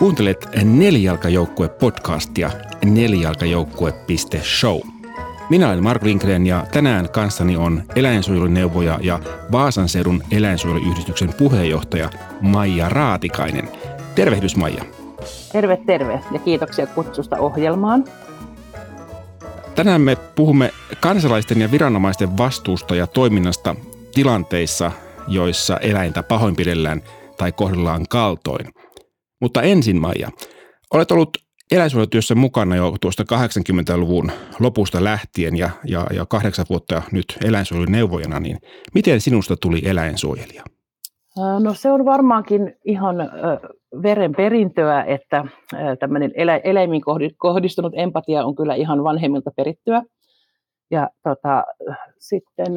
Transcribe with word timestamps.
Kuuntelet 0.00 0.48
Nelijalkajoukkue-podcastia 0.64 2.50
nelijalkajoukkue.show. 2.84 4.80
Minä 5.50 5.68
olen 5.68 5.82
Mark 5.82 6.02
Lindgren 6.02 6.46
ja 6.46 6.66
tänään 6.72 7.08
kanssani 7.10 7.56
on 7.56 7.82
eläinsuojeluneuvoja 7.96 8.98
ja 9.02 9.20
Vaasan 9.52 9.88
seudun 9.88 10.22
eläinsuojeluyhdistyksen 10.30 11.34
puheenjohtaja 11.38 12.10
Maija 12.40 12.88
Raatikainen. 12.88 13.68
Tervehdys 14.14 14.56
Maija. 14.56 14.84
Terve, 15.52 15.78
terve 15.86 16.20
ja 16.32 16.38
kiitoksia 16.38 16.86
kutsusta 16.86 17.36
ohjelmaan. 17.36 18.04
Tänään 19.74 20.00
me 20.00 20.16
puhumme 20.16 20.70
kansalaisten 21.00 21.60
ja 21.60 21.70
viranomaisten 21.70 22.38
vastuusta 22.38 22.94
ja 22.94 23.06
toiminnasta 23.06 23.76
tilanteissa, 24.14 24.92
joissa 25.28 25.76
eläintä 25.76 26.22
pahoinpidellään 26.22 27.02
tai 27.36 27.52
kohdellaan 27.52 28.06
kaltoin– 28.08 28.66
mutta 29.40 29.62
ensin 29.62 30.00
Maija, 30.00 30.28
olet 30.94 31.10
ollut 31.10 31.38
eläinsuojelutyössä 31.70 32.34
mukana 32.34 32.76
jo 32.76 32.94
tuosta 33.00 33.22
80-luvun 33.22 34.32
lopusta 34.60 35.04
lähtien 35.04 35.56
ja, 35.56 35.70
ja, 35.84 36.06
ja 36.14 36.26
kahdeksan 36.26 36.66
vuotta 36.70 37.02
nyt 37.12 37.38
eläinsuojeluneuvojana, 37.44 38.40
niin 38.40 38.58
miten 38.94 39.20
sinusta 39.20 39.56
tuli 39.56 39.82
eläinsuojelija? 39.84 40.62
No 41.60 41.74
se 41.74 41.90
on 41.90 42.04
varmaankin 42.04 42.76
ihan 42.84 43.16
verenperintöä, 44.02 45.04
että 45.04 45.44
tämmöinen 45.98 46.32
elä, 46.34 46.56
eläimiin 46.56 47.02
kohdistunut 47.36 47.92
empatia 47.96 48.44
on 48.44 48.54
kyllä 48.54 48.74
ihan 48.74 49.04
vanhemmilta 49.04 49.50
perittyä. 49.56 50.02
Ja 50.90 51.10
tota, 51.22 51.64
sitten 52.18 52.76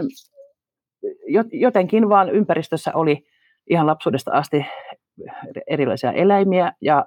jotenkin 1.52 2.10
vaan 2.10 2.30
ympäristössä 2.30 2.92
oli 2.94 3.26
ihan 3.70 3.88
lapsuudesta 3.88 4.32
asti 4.32 4.66
erilaisia 5.68 6.12
eläimiä 6.12 6.74
ja 6.82 7.06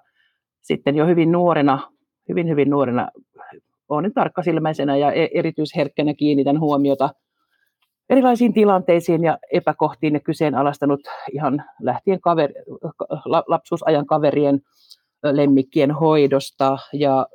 sitten 0.62 0.96
jo 0.96 1.06
hyvin 1.06 1.32
nuorena, 1.32 1.92
hyvin 2.28 2.48
hyvin 2.48 2.70
nuorena 2.70 3.08
olen 3.88 4.12
tarkkasilmäisenä 4.14 4.96
ja 4.96 5.12
e-, 5.12 5.28
erityisherkkänä 5.34 6.14
kiinnitän 6.14 6.60
huomiota 6.60 7.10
erilaisiin 8.10 8.54
tilanteisiin 8.54 9.24
ja 9.24 9.38
epäkohtiin 9.52 10.14
ja 10.14 10.20
kyseenalaistanut 10.20 11.00
ihan 11.32 11.64
lähtien 11.80 12.20
kaveri, 12.20 12.54
lapsuusajan 13.46 14.06
kaverien 14.06 14.60
lemmikkien 15.22 15.90
hoidosta 15.90 16.78
ja 16.92 17.26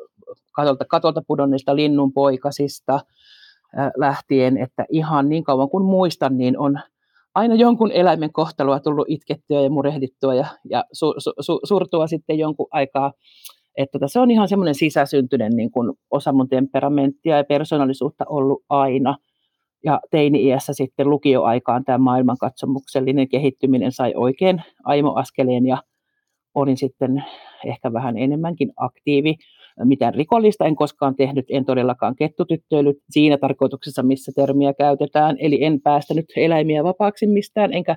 katolta, 0.52 0.86
katolta 0.86 1.22
pudonneista 1.28 1.76
linnunpoikasista 1.76 3.00
lähtien, 3.98 4.58
että 4.58 4.86
ihan 4.90 5.30
niin 5.30 5.44
kauan 5.44 5.70
kuin 5.70 5.86
muistan, 5.86 6.38
niin 6.38 6.58
on 6.60 6.80
aina 7.36 7.56
jonkun 7.56 7.92
eläimen 7.92 8.34
kohtaloa 8.34 8.80
tullut 8.80 9.10
itkettyä 9.10 9.62
ja 9.62 9.70
murehdittua 9.70 10.36
ja, 10.36 10.46
ja 10.70 10.84
su, 10.94 11.14
su, 11.18 11.34
su, 11.40 11.60
surtua 11.64 12.08
sitten 12.08 12.40
jonkun 12.40 12.68
aikaa. 12.72 13.14
Että 13.78 14.00
tota, 14.00 14.08
se 14.08 14.20
on 14.20 14.32
ihan 14.32 14.48
semmoinen 14.48 14.76
sisäsyntyinen 14.76 15.56
niin 15.56 15.72
kuin 15.72 15.94
osa 16.12 16.34
mun 16.34 16.50
temperamenttia 16.50 17.38
ja 17.38 17.44
persoonallisuutta 17.44 18.26
ollut 18.30 18.64
aina. 18.70 19.18
Ja 19.84 20.00
teini-iässä 20.12 20.74
sitten 20.74 21.10
lukioaikaan 21.10 21.86
tämä 21.86 21.98
maailmankatsomuksellinen 21.98 23.30
kehittyminen 23.30 23.92
sai 23.92 24.14
oikein 24.16 24.64
aimoaskeleen 24.84 25.66
ja 25.66 25.78
olin 26.56 26.78
sitten 26.78 27.24
ehkä 27.66 27.94
vähän 27.94 28.18
enemmänkin 28.18 28.72
aktiivi 28.78 29.36
mitään 29.84 30.14
rikollista 30.14 30.66
en 30.66 30.76
koskaan 30.76 31.16
tehnyt, 31.16 31.46
en 31.50 31.66
todellakaan 31.66 32.16
kettutyttöily 32.16 32.94
siinä 33.10 33.38
tarkoituksessa, 33.38 34.04
missä 34.04 34.32
termiä 34.36 34.74
käytetään, 34.74 35.36
eli 35.40 35.64
en 35.64 35.82
päästänyt 35.82 36.26
eläimiä 36.36 36.84
vapaaksi 36.84 37.28
mistään, 37.28 37.74
enkä 37.74 37.96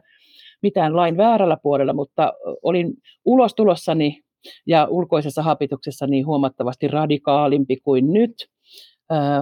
mitään 0.62 0.96
lain 0.96 1.16
väärällä 1.16 1.56
puolella, 1.62 1.92
mutta 1.92 2.32
olin 2.62 2.92
ulos 3.24 3.54
tulossani 3.54 4.20
ja 4.66 4.86
ulkoisessa 4.90 5.42
hapituksessa 5.42 6.06
niin 6.06 6.26
huomattavasti 6.26 6.88
radikaalimpi 6.88 7.76
kuin 7.76 8.12
nyt, 8.12 8.34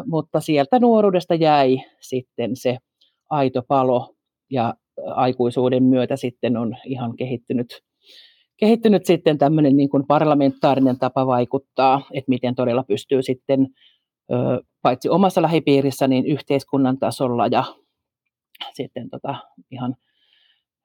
mutta 0.07 0.41
sieltä 0.41 0.79
nuoruudesta 0.79 1.35
jäi 1.35 1.79
sitten 2.01 2.51
se 2.57 2.79
aito 3.31 3.63
palo 3.69 4.15
ja 4.51 4.75
aikuisuuden 5.07 5.83
myötä 5.83 6.17
sitten 6.17 6.57
on 6.57 6.77
ihan 6.87 7.17
kehittynyt 7.17 7.67
kehittynyt 8.63 9.07
sitten 9.07 9.39
tämmöinen 9.39 9.77
niin 9.77 9.89
kuin 9.89 10.07
parlamentaarinen 10.07 10.99
tapa 10.99 11.27
vaikuttaa, 11.27 12.03
että 12.13 12.29
miten 12.29 12.55
todella 12.55 12.83
pystyy 12.83 13.23
sitten 13.23 13.69
paitsi 14.83 15.09
omassa 15.09 15.43
lähipiirissä, 15.43 16.09
niin 16.09 16.27
yhteiskunnan 16.27 16.99
tasolla 16.99 17.47
ja 17.47 17.65
sitten 18.73 19.11
tota, 19.11 19.35
ihan, 19.71 19.97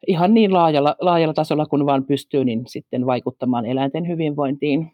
ihan 0.08 0.34
niin 0.34 0.54
laajalla, 0.54 0.96
laajalla 1.00 1.34
tasolla 1.34 1.66
kuin 1.66 1.86
vaan 1.86 2.06
pystyy, 2.06 2.46
niin 2.46 2.64
sitten 2.68 3.06
vaikuttamaan 3.06 3.66
eläinten 3.66 4.08
hyvinvointiin. 4.08 4.92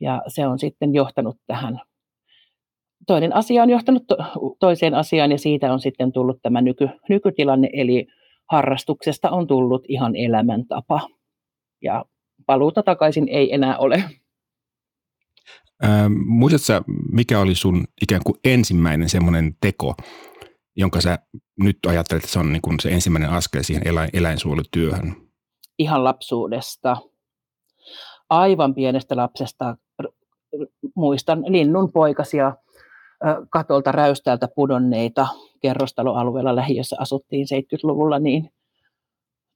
Ja 0.00 0.22
se 0.28 0.46
on 0.46 0.58
sitten 0.58 0.94
johtanut 0.94 1.36
tähän. 1.46 1.80
Toinen 3.06 3.34
asia 3.34 3.62
on 3.62 3.70
johtanut 3.70 4.02
toiseen 4.60 4.94
asiaan 4.94 5.30
ja 5.30 5.38
siitä 5.38 5.72
on 5.72 5.80
sitten 5.80 6.12
tullut 6.12 6.38
tämä 6.42 6.60
nyky, 6.60 6.88
nykytilanne, 7.08 7.70
eli 7.72 8.06
harrastuksesta 8.50 9.30
on 9.30 9.46
tullut 9.46 9.84
ihan 9.88 10.16
elämäntapa 10.16 11.08
ja 11.82 12.04
paluuta 12.46 12.82
takaisin 12.82 13.28
ei 13.28 13.54
enää 13.54 13.78
ole. 13.78 14.04
Ähm, 15.84 16.12
muistatko 16.26 16.92
mikä 17.12 17.40
oli 17.40 17.54
sun 17.54 17.84
ikään 18.02 18.22
kuin 18.24 18.38
ensimmäinen 18.44 19.08
semmoinen 19.08 19.56
teko, 19.60 19.94
jonka 20.76 21.00
sä 21.00 21.18
nyt 21.60 21.78
ajattelet, 21.86 22.22
että 22.22 22.32
se 22.32 22.38
on 22.38 22.52
niin 22.52 22.62
kuin 22.62 22.80
se 22.80 22.88
ensimmäinen 22.88 23.30
askel 23.30 23.62
siihen 23.62 23.88
eläin, 23.88 24.10
eläinsuojelutyöhön? 24.12 25.16
Ihan 25.78 26.04
lapsuudesta. 26.04 26.96
Aivan 28.30 28.74
pienestä 28.74 29.16
lapsesta 29.16 29.76
muistan 30.96 31.44
linnun 31.48 31.92
poikasia 31.92 32.56
katolta 33.50 33.92
räystäältä 33.92 34.48
pudonneita 34.56 35.26
kerrostaloalueella 35.64 36.56
lähiössä 36.56 36.96
asuttiin 36.98 37.46
70-luvulla, 37.54 38.18
niin 38.18 38.50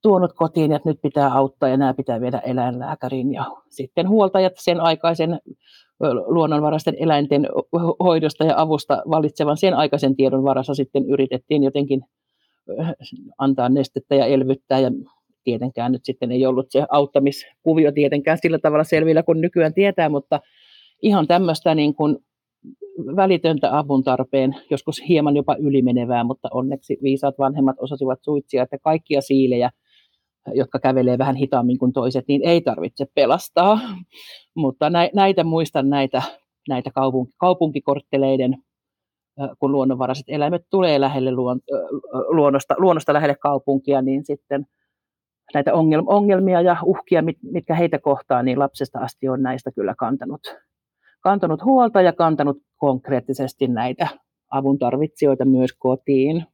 tuonut 0.03 0.33
kotiin, 0.33 0.73
että 0.73 0.89
nyt 0.89 0.99
pitää 1.03 1.35
auttaa 1.35 1.69
ja 1.69 1.77
nämä 1.77 1.95
pitää 1.95 2.21
viedä 2.21 2.39
eläinlääkäriin. 2.39 3.33
Ja 3.33 3.45
sitten 3.69 4.09
huoltajat 4.09 4.53
sen 4.57 4.81
aikaisen 4.81 5.41
luonnonvaraisten 6.27 6.95
eläinten 6.99 7.49
hoidosta 8.05 8.45
ja 8.45 8.61
avusta 8.61 9.03
valitsevan 9.11 9.57
sen 9.57 9.75
aikaisen 9.75 10.17
tiedon 10.17 10.45
varassa 10.45 10.75
sitten 10.75 11.05
yritettiin 11.11 11.63
jotenkin 11.63 12.01
antaa 13.39 13.69
nestettä 13.69 14.15
ja 14.15 14.27
elvyttää 14.27 14.79
ja 14.79 14.91
tietenkään 15.45 15.93
nyt 15.93 16.05
sitten 16.05 16.33
ei 16.33 16.47
ollut 16.47 16.67
se 16.71 16.87
auttamiskuvio 16.91 17.93
tietenkään 17.93 18.39
sillä 18.43 18.59
tavalla 18.59 18.85
selvillä 18.85 19.23
kuin 19.23 19.41
nykyään 19.41 19.75
tietää, 19.75 20.09
mutta 20.09 20.41
ihan 21.03 21.27
tämmöistä 21.27 21.75
niin 21.75 21.95
kuin 21.95 22.19
välitöntä 23.17 23.79
avun 23.79 24.05
tarpeen, 24.05 24.57
joskus 24.71 25.03
hieman 25.09 25.37
jopa 25.37 25.57
ylimenevää, 25.57 26.25
mutta 26.25 26.49
onneksi 26.53 26.99
viisaat 27.03 27.39
vanhemmat 27.39 27.77
osasivat 27.79 28.19
suitsia, 28.23 28.63
että 28.63 28.77
kaikkia 28.83 29.21
siilejä, 29.21 29.71
jotka 30.55 30.79
kävelee 30.79 31.19
vähän 31.19 31.37
hitaammin 31.37 31.79
kuin 31.79 31.93
toiset, 31.93 32.25
niin 32.29 32.41
ei 32.45 32.61
tarvitse 32.61 33.07
pelastaa. 33.15 33.81
Mutta 34.57 34.91
näitä 35.15 35.45
muistan 35.45 35.91
näitä, 35.91 36.23
näitä 36.69 36.91
kaupunki, 36.95 37.33
kaupunkikortteleiden, 37.39 38.57
kun 39.59 39.73
luonnonvaraiset 39.73 40.25
eläimet 40.29 40.63
tulee 40.71 41.01
lähelle 41.01 41.33
luon, 41.33 41.61
luonnosta, 42.29 42.75
luonnosta 42.79 43.13
lähelle 43.13 43.35
kaupunkia, 43.35 44.03
niin 44.03 44.25
sitten 44.25 44.67
näitä 45.55 45.75
ongelmia 46.07 46.61
ja 46.61 46.77
uhkia, 46.85 47.23
mitkä 47.43 47.75
heitä 47.75 47.99
kohtaa, 47.99 48.43
niin 48.43 48.59
lapsesta 48.59 48.99
asti 48.99 49.29
on 49.29 49.43
näistä 49.43 49.71
kyllä 49.73 49.95
kantanut 49.99 50.41
kantanut 51.21 51.65
huolta 51.65 52.03
ja 52.03 52.13
kantanut 52.13 52.57
konkreettisesti 52.77 53.69
näitä 53.69 54.09
avun 54.51 54.79
tarvitsijoita 54.79 55.45
myös 55.45 55.71
kotiin. 55.79 56.47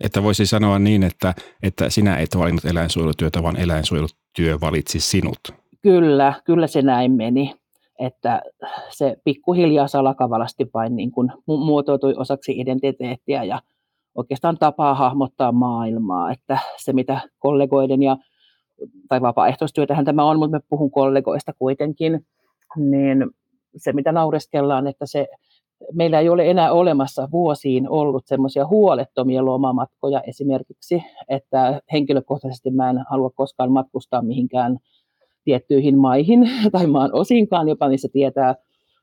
Että 0.00 0.22
voisi 0.22 0.46
sanoa 0.46 0.78
niin, 0.78 1.02
että, 1.02 1.34
että 1.62 1.90
sinä 1.90 2.16
et 2.16 2.38
valinnut 2.38 2.64
eläinsuojelutyötä, 2.64 3.42
vaan 3.42 3.56
eläinsuojelutyö 3.56 4.58
valitsi 4.60 5.00
sinut. 5.00 5.38
Kyllä, 5.82 6.34
kyllä 6.44 6.66
se 6.66 6.82
näin 6.82 7.12
meni. 7.12 7.54
Että 7.98 8.42
se 8.90 9.16
pikkuhiljaa 9.24 9.88
salakavalasti 9.88 10.70
vain 10.74 10.96
niin 10.96 11.10
kuin 11.10 11.32
muotoutui 11.46 12.14
osaksi 12.16 12.52
identiteettiä 12.52 13.44
ja 13.44 13.62
oikeastaan 14.14 14.58
tapaa 14.58 14.94
hahmottaa 14.94 15.52
maailmaa. 15.52 16.32
Että 16.32 16.58
se 16.76 16.92
mitä 16.92 17.20
kollegoiden 17.38 18.02
ja, 18.02 18.16
tai 19.08 19.20
vapaaehtoistyötähän 19.20 20.04
tämä 20.04 20.24
on, 20.24 20.38
mutta 20.38 20.56
me 20.56 20.60
puhun 20.68 20.90
kollegoista 20.90 21.52
kuitenkin, 21.58 22.26
niin 22.76 23.30
se, 23.76 23.92
mitä 23.92 24.12
naureskellaan, 24.12 24.86
että 24.86 25.06
se, 25.06 25.28
meillä 25.92 26.20
ei 26.20 26.28
ole 26.28 26.50
enää 26.50 26.72
olemassa 26.72 27.28
vuosiin 27.32 27.88
ollut 27.88 28.26
semmoisia 28.26 28.66
huolettomia 28.66 29.44
lomamatkoja. 29.44 30.20
Esimerkiksi, 30.20 31.02
että 31.28 31.80
henkilökohtaisesti 31.92 32.70
mä 32.70 32.90
en 32.90 33.04
halua 33.10 33.30
koskaan 33.30 33.72
matkustaa 33.72 34.22
mihinkään 34.22 34.78
tiettyihin 35.44 35.98
maihin 35.98 36.50
tai 36.72 36.86
maan 36.86 37.10
osinkaan, 37.12 37.68
jopa 37.68 37.88
niissä 37.88 38.08
tietää 38.12 38.54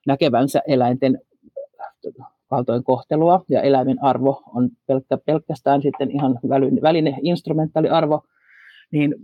näkevänsä 0.07 0.61
eläinten 0.67 1.21
kaltoinkohtelua 2.49 3.43
ja 3.49 3.61
eläimen 3.61 4.03
arvo 4.03 4.41
on 4.55 4.69
pelkkä, 4.87 5.17
pelkästään 5.17 5.81
sitten 5.81 6.11
ihan 6.11 6.39
väline 6.81 7.17
instrumentaaliarvo, 7.21 8.21
niin 8.91 9.15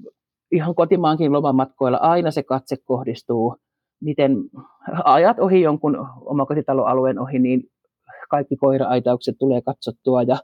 ihan 0.51 0.75
kotimaankin 0.75 1.31
lomamatkoilla 1.31 1.97
aina 1.97 2.31
se 2.31 2.43
katse 2.43 2.75
kohdistuu, 2.77 3.55
miten 4.01 4.37
ajat 5.03 5.39
ohi 5.39 5.61
jonkun 5.61 6.07
omakotitaloalueen 6.25 7.19
ohi, 7.19 7.39
niin 7.39 7.63
kaikki 8.29 8.55
koira-aitaukset 8.55 9.35
tulee 9.39 9.61
katsottua 9.61 10.23
ja 10.23 10.37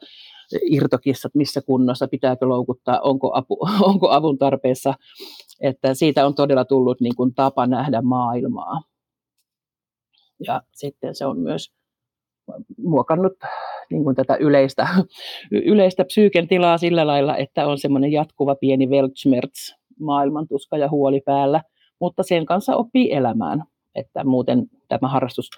irtokissat 0.61 1.35
missä 1.35 1.61
kunnossa, 1.61 2.07
pitääkö 2.07 2.47
loukuttaa, 2.47 2.99
onko, 2.99 3.31
apu, 3.33 3.57
onko 3.89 4.09
avun 4.09 4.37
tarpeessa. 4.37 4.93
Että 5.61 5.93
siitä 5.93 6.25
on 6.25 6.35
todella 6.35 6.65
tullut 6.65 7.01
niin 7.01 7.15
kuin 7.15 7.33
tapa 7.33 7.67
nähdä 7.67 8.01
maailmaa. 8.01 8.81
Ja 10.47 10.61
sitten 10.73 11.15
se 11.15 11.25
on 11.25 11.39
myös 11.39 11.71
muokannut 12.77 13.33
niin 13.91 14.03
kuin 14.03 14.15
tätä 14.15 14.35
yleistä, 14.35 14.87
yleistä 15.51 16.05
psyyken 16.05 16.47
tilaa 16.47 16.77
sillä 16.77 17.07
lailla, 17.07 17.37
että 17.37 17.67
on 17.67 17.77
semmoinen 17.77 18.11
jatkuva 18.11 18.55
pieni 18.55 18.87
Weltschmerz, 18.87 19.73
maailmantuska 19.99 20.77
ja 20.77 20.89
huoli 20.89 21.21
päällä, 21.25 21.61
mutta 22.01 22.23
sen 22.23 22.45
kanssa 22.45 22.75
oppii 22.75 23.13
elämään, 23.13 23.63
että 23.95 24.23
muuten 24.23 24.67
tämä 24.87 25.07
harrastus 25.07 25.49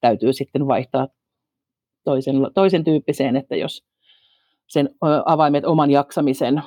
täytyy 0.00 0.32
sitten 0.32 0.66
vaihtaa 0.66 1.08
toisen, 2.04 2.36
toisen 2.54 2.84
tyyppiseen, 2.84 3.36
että 3.36 3.56
jos 3.56 3.84
sen 4.66 4.90
avaimet 5.26 5.64
oman 5.64 5.90
jaksamisen, 5.90 6.62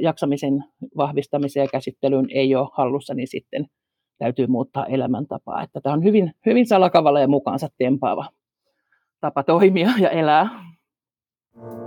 jaksamisen 0.00 0.64
vahvistamiseen 0.96 1.64
ja 1.64 1.68
käsittelyyn 1.68 2.26
ei 2.30 2.54
ole 2.54 2.68
hallussa, 2.72 3.14
niin 3.14 3.28
sitten 3.28 3.66
täytyy 4.18 4.46
muuttaa 4.46 4.86
elämäntapaa. 4.86 5.62
Että 5.62 5.80
tämä 5.80 5.92
on 5.92 6.04
hyvin, 6.04 6.32
hyvin 6.46 6.66
salakavalla 6.66 7.20
ja 7.20 7.28
mukaansa 7.28 7.68
tempaava 7.78 8.28
tapa 9.20 9.42
toimia 9.42 9.90
ja 9.98 10.10
elää. 10.10 10.48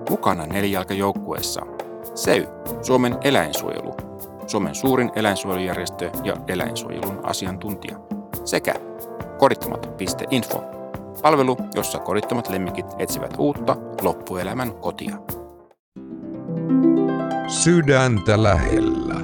Mukana 0.09 0.45
nelijalkajoukkueessa 0.45 1.61
SEY, 2.15 2.47
Suomen 2.81 3.17
eläinsuojelu, 3.23 4.06
Suomen 4.47 4.75
suurin 4.75 5.11
eläinsuojelujärjestö 5.15 6.11
ja 6.23 6.35
eläinsuojelun 6.47 7.19
asiantuntija, 7.23 7.99
sekä 8.45 8.75
kodittomat.info, 9.39 10.63
palvelu, 11.21 11.57
jossa 11.75 11.99
kodittomat 11.99 12.49
lemmikit 12.49 12.85
etsivät 12.99 13.35
uutta 13.37 13.77
loppuelämän 14.01 14.73
kotia. 14.73 15.17
Sydäntä 17.47 18.43
lähellä. 18.43 19.15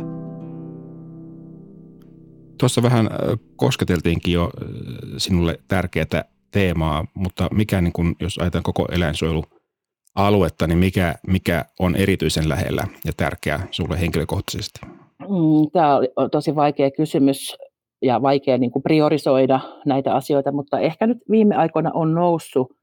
Tuossa 2.58 2.84
vähän 2.84 3.10
kosketeltiinkin 3.56 4.34
jo 4.34 4.50
sinulle 5.18 5.60
tärkeää 5.68 6.24
teemaa, 6.52 7.06
mutta 7.14 7.48
mikä, 7.52 7.82
niin 7.82 7.94
kun, 7.94 8.16
jos 8.20 8.38
ajatellaan 8.38 8.64
koko 8.64 8.86
eläinsuojelualuetta, 8.92 10.68
niin 10.68 10.80
mikä, 10.80 11.16
mikä 11.28 11.66
on 11.80 11.96
erityisen 11.96 12.50
lähellä 12.50 12.88
ja 13.06 13.14
tärkeää 13.18 13.68
sinulle 13.72 14.00
henkilökohtaisesti? 14.00 14.80
Mm, 15.30 15.72
Tämä 15.74 16.00
on 16.16 16.30
tosi 16.32 16.56
vaikea 16.56 16.92
kysymys 16.92 17.58
ja 18.02 18.22
vaikea 18.22 18.58
niin 18.58 18.72
kuin 18.72 18.84
priorisoida 18.84 19.60
näitä 19.86 20.16
asioita, 20.16 20.52
mutta 20.52 20.80
ehkä 20.80 21.08
nyt 21.08 21.18
viime 21.30 21.56
aikoina 21.56 21.92
on 21.94 22.14
noussut 22.14 22.74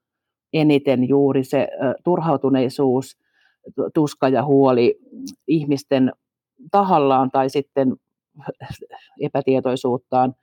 eniten 0.53 1.09
juuri 1.09 1.45
se 1.45 1.69
turhautuneisuus, 2.05 3.17
tuska 3.95 4.29
ja 4.29 4.45
huoli 4.45 4.99
ihmisten 5.49 6.13
tahallaan 6.71 7.31
tai 7.31 7.51
sitten 7.51 7.97
epätietoisuuttaan 9.21 10.35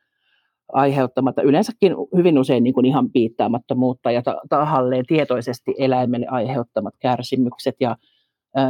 aiheuttamatta, 0.73 1.41
yleensäkin 1.41 1.95
hyvin 2.15 2.39
usein 2.39 2.63
niin 2.63 2.73
kuin 2.73 2.85
ihan 2.85 3.11
piittaamattomuutta 3.11 4.11
ja 4.11 4.21
tahalleen 4.49 5.05
tietoisesti 5.05 5.75
eläimelle 5.77 6.27
aiheuttamat 6.27 6.93
kärsimykset 6.99 7.75
ja 7.79 7.97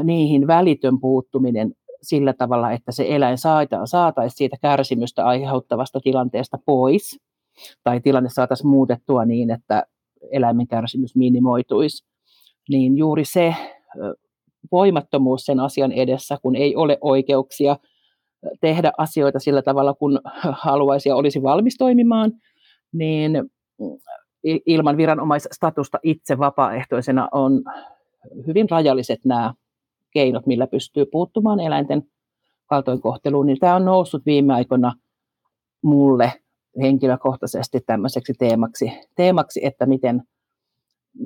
niihin 0.03 0.47
välitön 0.47 0.99
puuttuminen 0.99 1.73
sillä 2.01 2.33
tavalla, 2.33 2.71
että 2.71 2.91
se 2.91 3.05
eläin 3.09 3.37
saataisiin 3.85 4.37
siitä 4.37 4.57
kärsimystä 4.61 5.25
aiheuttavasta 5.25 5.99
tilanteesta 5.99 6.57
pois, 6.65 7.19
tai 7.83 8.01
tilanne 8.01 8.29
saataisiin 8.29 8.69
muutettua 8.69 9.25
niin, 9.25 9.51
että 9.51 9.83
eläimen 10.31 10.67
kärsimys 10.67 11.15
minimoituisi, 11.15 12.05
niin 12.69 12.97
juuri 12.97 13.25
se 13.25 13.55
voimattomuus 14.71 15.45
sen 15.45 15.59
asian 15.59 15.91
edessä, 15.91 16.37
kun 16.41 16.55
ei 16.55 16.75
ole 16.75 16.97
oikeuksia 17.01 17.77
tehdä 18.61 18.91
asioita 18.97 19.39
sillä 19.39 19.61
tavalla, 19.61 19.93
kun 19.93 20.21
haluaisi 20.63 21.09
ja 21.09 21.15
olisi 21.15 21.43
valmis 21.43 21.75
toimimaan, 21.77 22.31
niin 22.93 23.51
ilman 24.43 24.97
viranomaisstatusta 24.97 25.99
itse 26.03 26.37
vapaaehtoisena 26.37 27.29
on 27.31 27.63
hyvin 28.47 28.69
rajalliset 28.69 29.19
nämä 29.25 29.53
keinot, 30.11 30.45
millä 30.45 30.67
pystyy 30.67 31.05
puuttumaan 31.05 31.59
eläinten 31.59 32.03
kaltoinkohteluun, 32.65 33.45
niin 33.45 33.59
tämä 33.59 33.75
on 33.75 33.85
noussut 33.85 34.25
viime 34.25 34.53
aikoina 34.53 34.93
mulle 35.83 36.33
henkilökohtaisesti 36.81 37.79
tämmöiseksi 37.85 38.33
teemaksi, 38.39 38.91
teemaksi 39.15 39.65
että 39.65 39.85
miten, 39.85 40.23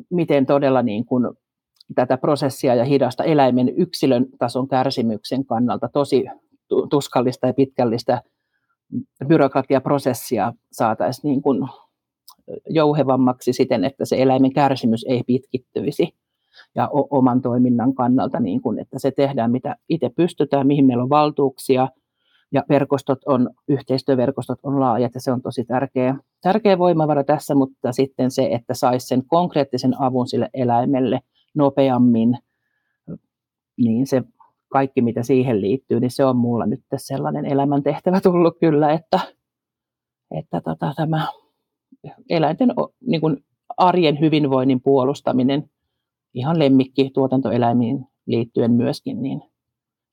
miten 0.09 0.45
todella 0.45 0.81
niin 0.81 1.05
kuin 1.05 1.27
tätä 1.95 2.17
prosessia 2.17 2.75
ja 2.75 2.85
hidasta 2.85 3.23
eläimen 3.23 3.69
yksilön 3.77 4.25
tason 4.39 4.67
kärsimyksen 4.67 5.45
kannalta 5.45 5.89
tosi 5.93 6.25
tuskallista 6.89 7.47
ja 7.47 7.53
pitkällistä 7.53 8.21
byrokratiaprosessia 9.27 10.53
saataisiin 10.71 11.29
niin 11.29 11.41
kuin 11.41 11.69
jouhevammaksi 12.69 13.53
siten, 13.53 13.83
että 13.83 14.05
se 14.05 14.21
eläimen 14.21 14.53
kärsimys 14.53 15.05
ei 15.09 15.23
pitkittyisi 15.23 16.15
ja 16.75 16.89
oman 16.91 17.41
toiminnan 17.41 17.93
kannalta, 17.93 18.39
niin 18.39 18.61
kuin, 18.61 18.79
että 18.79 18.99
se 18.99 19.11
tehdään 19.11 19.51
mitä 19.51 19.75
itse 19.89 20.09
pystytään, 20.09 20.67
mihin 20.67 20.85
meillä 20.85 21.03
on 21.03 21.09
valtuuksia 21.09 21.87
ja 22.51 22.63
verkostot 22.69 23.19
on, 23.25 23.49
yhteistyöverkostot 23.67 24.59
on 24.63 24.79
laajat 24.79 25.13
ja 25.15 25.21
se 25.21 25.31
on 25.31 25.41
tosi 25.41 25.63
tärkeä, 25.65 26.15
tärkeä 26.41 26.77
voimavara 26.77 27.23
tässä, 27.23 27.55
mutta 27.55 27.91
sitten 27.91 28.31
se, 28.31 28.49
että 28.51 28.73
saisi 28.73 29.07
sen 29.07 29.25
konkreettisen 29.27 30.01
avun 30.01 30.27
sille 30.27 30.49
eläimelle 30.53 31.19
nopeammin, 31.55 32.37
niin 33.77 34.07
se 34.07 34.23
kaikki, 34.71 35.01
mitä 35.01 35.23
siihen 35.23 35.61
liittyy, 35.61 35.99
niin 35.99 36.11
se 36.11 36.25
on 36.25 36.37
mulla 36.37 36.65
nyt 36.65 36.81
sellainen 36.97 37.45
elämäntehtävä 37.45 38.21
tullut 38.21 38.57
kyllä, 38.59 38.91
että, 38.91 39.19
että 40.31 40.61
tota, 40.61 40.93
tämä 40.95 41.27
eläinten 42.29 42.73
niin 43.07 43.21
kuin 43.21 43.43
arjen 43.77 44.19
hyvinvoinnin 44.19 44.81
puolustaminen 44.81 45.69
ihan 46.33 46.59
lemmikki 46.59 47.09
tuotantoeläimiin 47.13 48.05
liittyen 48.25 48.71
myöskin, 48.71 49.21
niin, 49.21 49.41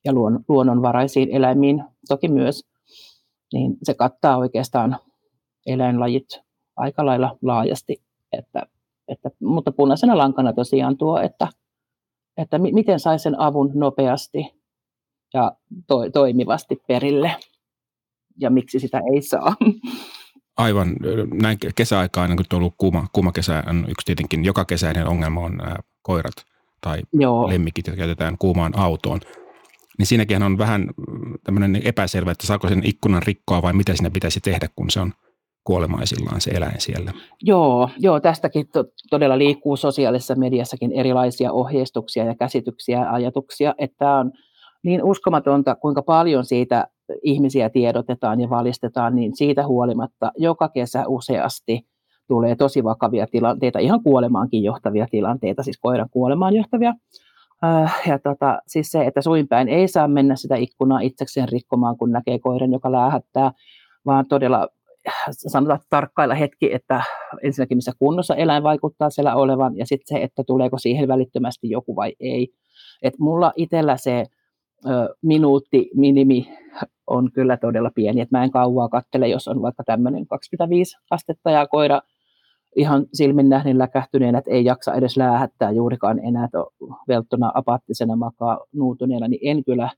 ja 0.05 0.12
luon, 0.12 0.45
luonnonvaraisiin 0.49 1.28
eläimiin 1.31 1.85
toki 2.09 2.28
myös, 2.28 2.64
niin 3.52 3.76
se 3.83 3.95
kattaa 3.95 4.37
oikeastaan 4.37 4.97
eläinlajit 5.66 6.28
aika 6.76 7.07
lailla 7.07 7.38
laajasti, 7.42 8.02
että, 8.33 8.66
että, 9.09 9.31
mutta 9.40 9.73
punaisena 9.73 10.19
lankana 10.19 10.52
tosiaan 10.52 10.97
tuo, 10.97 11.21
että 11.21 11.49
että 12.38 12.59
mi- 12.59 12.73
miten 12.73 13.00
sai 13.00 13.19
sen 13.19 13.40
avun 13.40 13.71
nopeasti 13.75 14.54
ja 15.35 15.52
to- 15.87 16.11
toimivasti 16.11 16.83
perille 16.88 17.37
ja 18.40 18.50
miksi 18.50 18.81
sitä 18.81 19.02
ei 19.12 19.23
saa. 19.23 19.57
Aivan. 20.57 20.97
Näin 21.42 21.59
kesäaikaan, 21.75 22.37
kun 22.37 22.45
on 22.52 22.57
ollut 22.59 22.75
kuuma, 22.78 23.07
kuuma 23.12 23.33
kesä, 23.33 23.64
on 23.71 23.85
yksi 23.88 24.07
tietenkin 24.07 24.45
joka 24.45 24.64
kesäinen 24.64 25.09
ongelma 25.09 25.40
on 25.40 25.61
koirat 26.09 26.35
tai 26.81 27.03
Joo. 27.12 27.49
lemmikit, 27.49 27.87
jotka 27.87 27.99
käytetään 27.99 28.38
kuumaan 28.38 28.79
autoon. 28.79 29.21
Niin 29.99 30.07
siinäkin 30.07 30.43
on 30.43 30.59
vähän 30.59 30.91
tämmöinen 31.45 31.81
epäselvä, 31.85 32.31
että 32.31 32.47
saako 32.47 32.69
sen 32.69 32.83
ikkunan 32.85 33.23
rikkoa 33.23 33.62
vai 33.62 33.73
mitä 33.73 33.95
siinä 33.95 34.11
pitäisi 34.11 34.41
tehdä, 34.41 34.69
kun 34.77 34.91
se 34.91 35.00
on 35.00 35.12
kuolemaisillaan 35.65 36.41
se 36.41 36.50
eläin 36.50 36.81
siellä. 36.81 37.12
Joo, 37.43 37.91
joo 37.99 38.21
tästäkin 38.21 38.69
to, 38.73 38.85
todella 39.11 39.38
liikkuu 39.38 39.77
sosiaalisessa 39.77 40.35
mediassakin 40.35 40.93
erilaisia 40.93 41.53
ohjeistuksia 41.53 42.25
ja 42.25 42.35
käsityksiä 42.35 42.99
ja 42.99 43.12
ajatuksia, 43.12 43.75
että 43.79 44.12
on 44.12 44.33
niin 44.83 45.05
uskomatonta, 45.05 45.75
kuinka 45.75 46.03
paljon 46.03 46.45
siitä 46.45 46.88
ihmisiä 47.23 47.71
tiedotetaan 47.71 48.41
ja 48.41 48.50
valistetaan, 48.50 49.15
niin 49.15 49.37
siitä 49.37 49.67
huolimatta 49.67 50.33
joka 50.37 50.69
kesä 50.69 51.05
useasti 51.09 51.88
tulee 52.28 52.56
tosi 52.56 52.85
vakavia 52.85 53.26
tilanteita, 53.26 53.78
ihan 53.78 54.02
kuolemaankin 54.02 54.62
johtavia 54.62 55.06
tilanteita, 55.11 55.62
siis 55.62 55.78
koiran 55.80 56.08
kuolemaan 56.11 56.56
johtavia. 56.56 56.94
Äh, 57.64 58.02
ja 58.06 58.18
tota, 58.18 58.58
siis 58.66 58.90
se, 58.90 59.04
että 59.04 59.23
suinpäin 59.23 59.68
ei 59.68 59.88
saa 59.88 60.08
mennä 60.08 60.37
sitä 60.37 60.56
ikkunaa 60.56 61.00
itsekseen 61.00 61.49
rikkomaan, 61.49 61.97
kun 61.97 62.12
näkee 62.12 62.38
koiran, 62.38 62.73
joka 62.73 62.92
läähättää, 62.92 63.52
vaan 64.06 64.26
todella 64.28 64.68
sanotaan 65.30 65.80
tarkkailla 65.90 66.35
hetki, 66.35 66.75
että 66.75 67.02
ensinnäkin 67.42 67.78
missä 67.78 67.92
kunnossa 67.99 68.35
eläin 68.35 68.62
vaikuttaa 68.62 69.11
siellä 69.11 69.35
olevan 69.35 69.76
ja 69.76 69.87
sitten 69.87 70.18
se, 70.18 70.23
että 70.23 70.44
tuleeko 70.47 70.78
siihen 70.78 71.08
välittömästi 71.08 71.70
joku 71.70 71.97
vai 71.97 72.12
ei. 72.20 72.49
Et 73.02 73.14
mulla 73.18 73.52
itsellä 73.56 73.97
se 73.97 74.25
ö, 74.87 75.14
minuutti 75.23 75.90
minimi 75.94 76.49
on 77.06 77.32
kyllä 77.32 77.56
todella 77.56 77.90
pieni, 77.94 78.20
että 78.20 78.38
mä 78.38 78.44
en 78.44 78.50
kauaa 78.50 78.88
kattele, 78.88 79.28
jos 79.28 79.49
on 79.49 79.62
vaikka 79.62 79.85
tämmöinen 79.85 80.26
25 80.26 80.97
astetta 81.11 81.50
ja 81.50 81.66
koira 81.66 82.00
ihan 82.76 83.06
silmin 83.12 83.48
nähden 83.48 83.78
läkähtyneenä, 83.78 84.38
että 84.38 84.50
ei 84.50 84.64
jaksa 84.64 84.94
edes 84.94 85.16
läähättää 85.16 85.70
juurikaan 85.70 86.18
enää, 86.18 86.48
velttona 87.08 87.52
apaattisena 87.54 88.16
makaa 88.16 88.58
nuutuneena, 88.72 89.28
niin 89.28 89.40
en 89.42 89.64
kyllä 89.64 89.90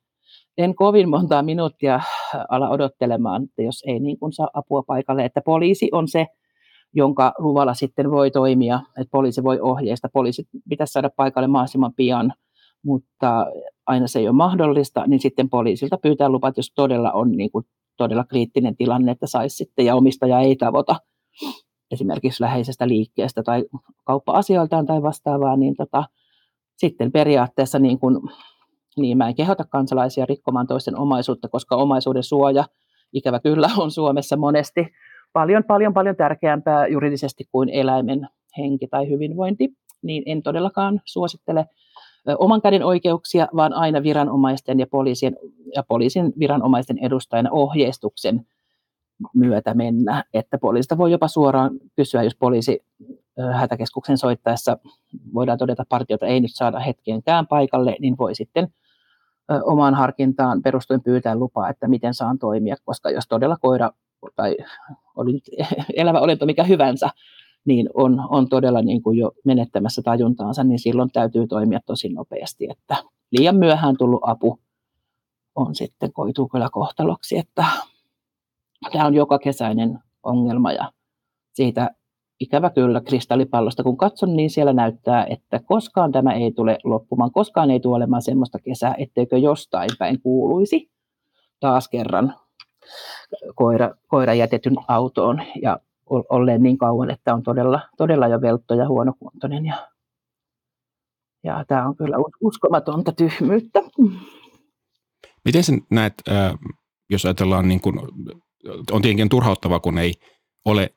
en 0.59 0.75
kovin 0.75 1.09
montaa 1.09 1.43
minuuttia 1.43 2.01
ala 2.49 2.69
odottelemaan, 2.69 3.45
että 3.45 3.63
jos 3.63 3.83
ei 3.87 4.01
niin 4.01 4.19
kuin 4.19 4.33
saa 4.33 4.49
apua 4.55 4.83
paikalle, 4.83 5.25
että 5.25 5.41
poliisi 5.45 5.89
on 5.93 6.09
se, 6.09 6.27
jonka 6.95 7.33
luvalla 7.39 7.75
sitten 7.75 8.11
voi 8.11 8.31
toimia, 8.31 8.81
että 8.99 9.11
poliisi 9.11 9.43
voi 9.43 9.61
ohjeista. 9.61 10.09
Poliisi 10.13 10.45
pitäisi 10.69 10.93
saada 10.93 11.11
paikalle 11.17 11.49
mahdollisimman 11.49 11.95
pian, 11.97 12.33
mutta 12.85 13.47
aina 13.87 14.07
se 14.07 14.19
ei 14.19 14.29
ole 14.29 14.37
mahdollista, 14.37 15.05
niin 15.07 15.21
sitten 15.21 15.51
poliisilta 15.51 15.99
pyytää 15.99 16.29
lupat, 16.29 16.57
jos 16.57 16.73
todella 16.75 17.13
on 17.13 17.33
niin 17.33 17.51
kuin 17.51 17.65
todella 17.97 18.25
kriittinen 18.25 18.77
tilanne, 18.77 19.13
että 19.13 19.27
saisi 19.27 19.57
sitten, 19.57 19.87
ja 19.87 19.95
omistaja 19.95 20.41
ei 20.41 20.57
tavoita 20.57 20.97
esimerkiksi 21.91 22.43
läheisestä 22.43 22.89
liikkeestä 22.89 23.43
tai 23.43 23.65
kauppa-asioiltaan 24.05 24.87
tai 24.87 25.03
vastaavaa, 25.03 25.57
niin 25.57 25.77
tota, 25.77 26.05
sitten 26.77 27.13
periaatteessa 27.13 27.79
niin 27.79 27.99
kuin, 27.99 28.21
niin 28.97 29.19
mä 29.19 29.29
en 29.29 29.35
kehota 29.35 29.65
kansalaisia 29.65 30.27
rikkomaan 30.27 30.67
toisten 30.67 30.99
omaisuutta, 30.99 31.49
koska 31.49 31.77
omaisuuden 31.77 32.23
suoja 32.23 32.65
ikävä 33.13 33.41
kyllä 33.41 33.71
on 33.83 33.91
Suomessa 33.91 34.37
monesti 34.37 34.87
paljon, 35.33 35.65
paljon, 35.65 35.95
paljon 35.95 36.17
tärkeämpää 36.17 36.87
juridisesti 36.87 37.45
kuin 37.53 37.69
eläimen 37.69 38.29
henki 38.59 38.87
tai 38.87 39.09
hyvinvointi, 39.09 39.69
niin 40.03 40.23
en 40.27 40.43
todellakaan 40.43 41.01
suosittele 41.05 41.67
oman 42.39 42.63
käden 42.63 42.85
oikeuksia, 42.85 43.49
vaan 43.57 43.73
aina 43.73 44.03
viranomaisten 44.03 44.81
ja 44.81 44.87
poliisin, 44.87 45.37
ja 45.75 45.83
poliisin 45.89 46.33
viranomaisten 46.39 46.99
edustajana 46.99 47.51
ohjeistuksen 47.53 48.47
myötä 49.35 49.75
mennä. 49.75 50.25
Että 50.35 50.59
poliisista 50.59 50.99
voi 50.99 51.13
jopa 51.13 51.29
suoraan 51.29 51.71
kysyä, 51.97 52.23
jos 52.23 52.35
poliisi 52.35 52.81
hätäkeskuksen 53.53 54.19
soittaessa 54.19 54.79
voidaan 55.35 55.59
todeta, 55.59 55.85
partiota 55.89 56.27
ei 56.27 56.41
nyt 56.41 56.51
saada 56.55 56.79
hetkeenkään 56.81 57.47
paikalle, 57.47 57.97
niin 58.01 58.19
voi 58.19 58.35
sitten 58.35 58.69
omaan 59.65 59.95
harkintaan 59.95 60.63
perustuen 60.63 61.03
pyytää 61.03 61.37
lupaa, 61.37 61.69
että 61.69 61.89
miten 61.89 62.15
saan 62.15 62.39
toimia, 62.39 62.77
koska 62.85 63.11
jos 63.11 63.29
todella 63.29 63.57
koira 63.61 63.91
tai 64.37 64.57
oli 65.17 65.33
nyt 65.33 65.45
elävä 65.97 66.21
olento 66.21 66.47
mikä 66.47 66.65
hyvänsä, 66.65 67.11
niin 67.65 67.89
on, 67.95 68.27
on 68.29 68.49
todella 68.49 68.83
niin 68.83 69.03
kuin 69.03 69.19
jo 69.19 69.33
menettämässä 69.45 70.03
tajuntaansa, 70.03 70.65
niin 70.65 70.79
silloin 70.79 71.11
täytyy 71.13 71.47
toimia 71.47 71.81
tosi 71.87 72.09
nopeasti, 72.09 72.67
että 72.71 72.97
liian 73.31 73.57
myöhään 73.57 73.97
tullut 73.99 74.21
apu 74.23 74.59
on 75.55 75.75
sitten 75.75 76.13
koituu 76.13 76.49
kyllä 76.49 76.69
kohtaloksi, 76.73 77.39
että 77.39 77.65
tämä 78.93 79.07
on 79.07 79.15
joka 79.15 79.39
kesäinen 79.39 79.99
ongelma 80.23 80.73
ja 80.73 80.93
siitä 81.53 81.91
ikävä 82.41 82.71
kyllä 82.71 83.01
kristallipallosta, 83.01 83.83
kun 83.83 83.97
katson, 83.97 84.37
niin 84.37 84.51
siellä 84.51 84.73
näyttää, 84.73 85.27
että 85.27 85.61
koskaan 85.65 86.13
tämä 86.13 86.33
ei 86.33 86.53
tule 86.53 86.79
loppumaan, 86.85 87.33
koskaan 87.33 87.71
ei 87.71 87.81
tule 87.81 87.97
olemaan 87.97 88.23
semmoista 88.23 88.59
kesää, 88.59 88.95
etteikö 88.99 89.39
jostain 89.39 89.91
päin 89.99 90.23
kuuluisi 90.23 90.91
taas 91.61 91.89
kerran 91.89 92.35
koira, 93.55 93.95
koira 94.09 94.35
jätetyn 94.35 94.77
autoon 94.89 95.43
ja 95.63 95.81
olleen 96.07 96.63
niin 96.63 96.79
kauan, 96.79 97.11
että 97.11 97.35
on 97.35 97.43
todella, 97.43 97.81
todella 97.97 98.29
jo 98.29 98.41
veltto 98.41 98.75
ja 98.75 98.89
huonokuntoinen. 98.89 99.67
Ja, 99.67 99.89
ja 101.45 101.65
tämä 101.69 101.89
on 101.89 101.97
kyllä 101.97 102.17
uskomatonta 102.41 103.13
tyhmyyttä. 103.13 103.81
Miten 105.45 105.65
sen 105.65 105.81
näet, 105.91 106.15
jos 107.11 107.25
ajatellaan, 107.25 107.69
niin 107.69 107.81
kuin, 107.81 108.01
on 108.91 109.03
tietenkin 109.03 109.29
turhauttavaa, 109.29 109.81
kun 109.81 109.99
ei 109.99 110.15
ole 110.65 110.95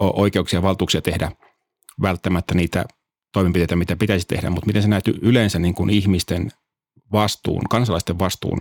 oikeuksia 0.00 0.56
ja 0.56 0.62
valtuuksia 0.62 1.02
tehdä 1.02 1.32
välttämättä 2.02 2.54
niitä 2.54 2.84
toimenpiteitä, 3.32 3.76
mitä 3.76 3.96
pitäisi 3.96 4.26
tehdä, 4.26 4.50
mutta 4.50 4.66
miten 4.66 4.82
se 4.82 4.88
näytyy 4.88 5.18
yleensä 5.22 5.58
niin 5.58 5.74
kuin 5.74 5.90
ihmisten 5.90 6.50
vastuun, 7.12 7.62
kansalaisten 7.70 8.18
vastuun, 8.18 8.60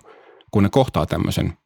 kun 0.51 0.63
ne 0.63 0.70
kohtaa 0.70 1.06
tämmöisen? 1.06 1.58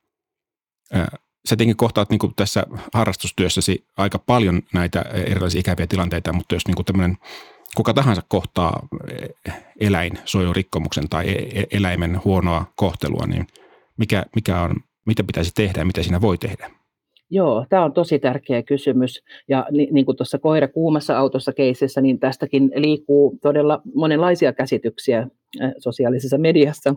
Sä 1.45 1.55
tietenkin 1.55 1.77
kohtaat 1.77 2.09
niin 2.09 2.19
tässä 2.35 2.63
harrastustyössäsi 2.93 3.85
aika 3.97 4.19
paljon 4.19 4.61
näitä 4.73 5.01
erilaisia 5.01 5.59
ikäviä 5.59 5.87
tilanteita, 5.87 6.33
mutta 6.33 6.55
jos 6.55 6.67
niin 6.67 6.85
tämmöinen 6.85 7.17
kuka 7.75 7.93
tahansa 7.93 8.21
kohtaa 8.27 8.87
eläinsuojelurikkomuksen 9.79 11.09
tai 11.09 11.29
e-, 11.29 11.59
e-, 11.59 11.67
eläimen 11.71 12.21
huonoa 12.25 12.65
kohtelua, 12.75 13.25
niin 13.27 13.47
mikä, 13.97 14.25
mikä 14.35 14.61
on, 14.61 14.75
mitä 15.07 15.23
pitäisi 15.23 15.51
tehdä 15.55 15.81
ja 15.81 15.85
mitä 15.85 16.03
siinä 16.03 16.21
voi 16.21 16.37
tehdä? 16.37 16.69
Joo, 17.29 17.65
tämä 17.69 17.83
on 17.83 17.93
tosi 17.93 18.19
tärkeä 18.19 18.63
kysymys. 18.63 19.23
Ja 19.47 19.67
ni, 19.71 19.87
niin 19.91 20.05
kuin 20.05 20.17
tuossa 20.17 20.39
koira 20.39 20.67
kuumassa 20.67 21.17
autossa 21.17 21.53
keisissä, 21.53 22.01
niin 22.01 22.19
tästäkin 22.19 22.71
liikkuu 22.75 23.39
todella 23.41 23.81
monenlaisia 23.95 24.53
käsityksiä 24.53 25.27
äh, 25.61 25.71
sosiaalisessa 25.77 26.37
mediassa, 26.37 26.93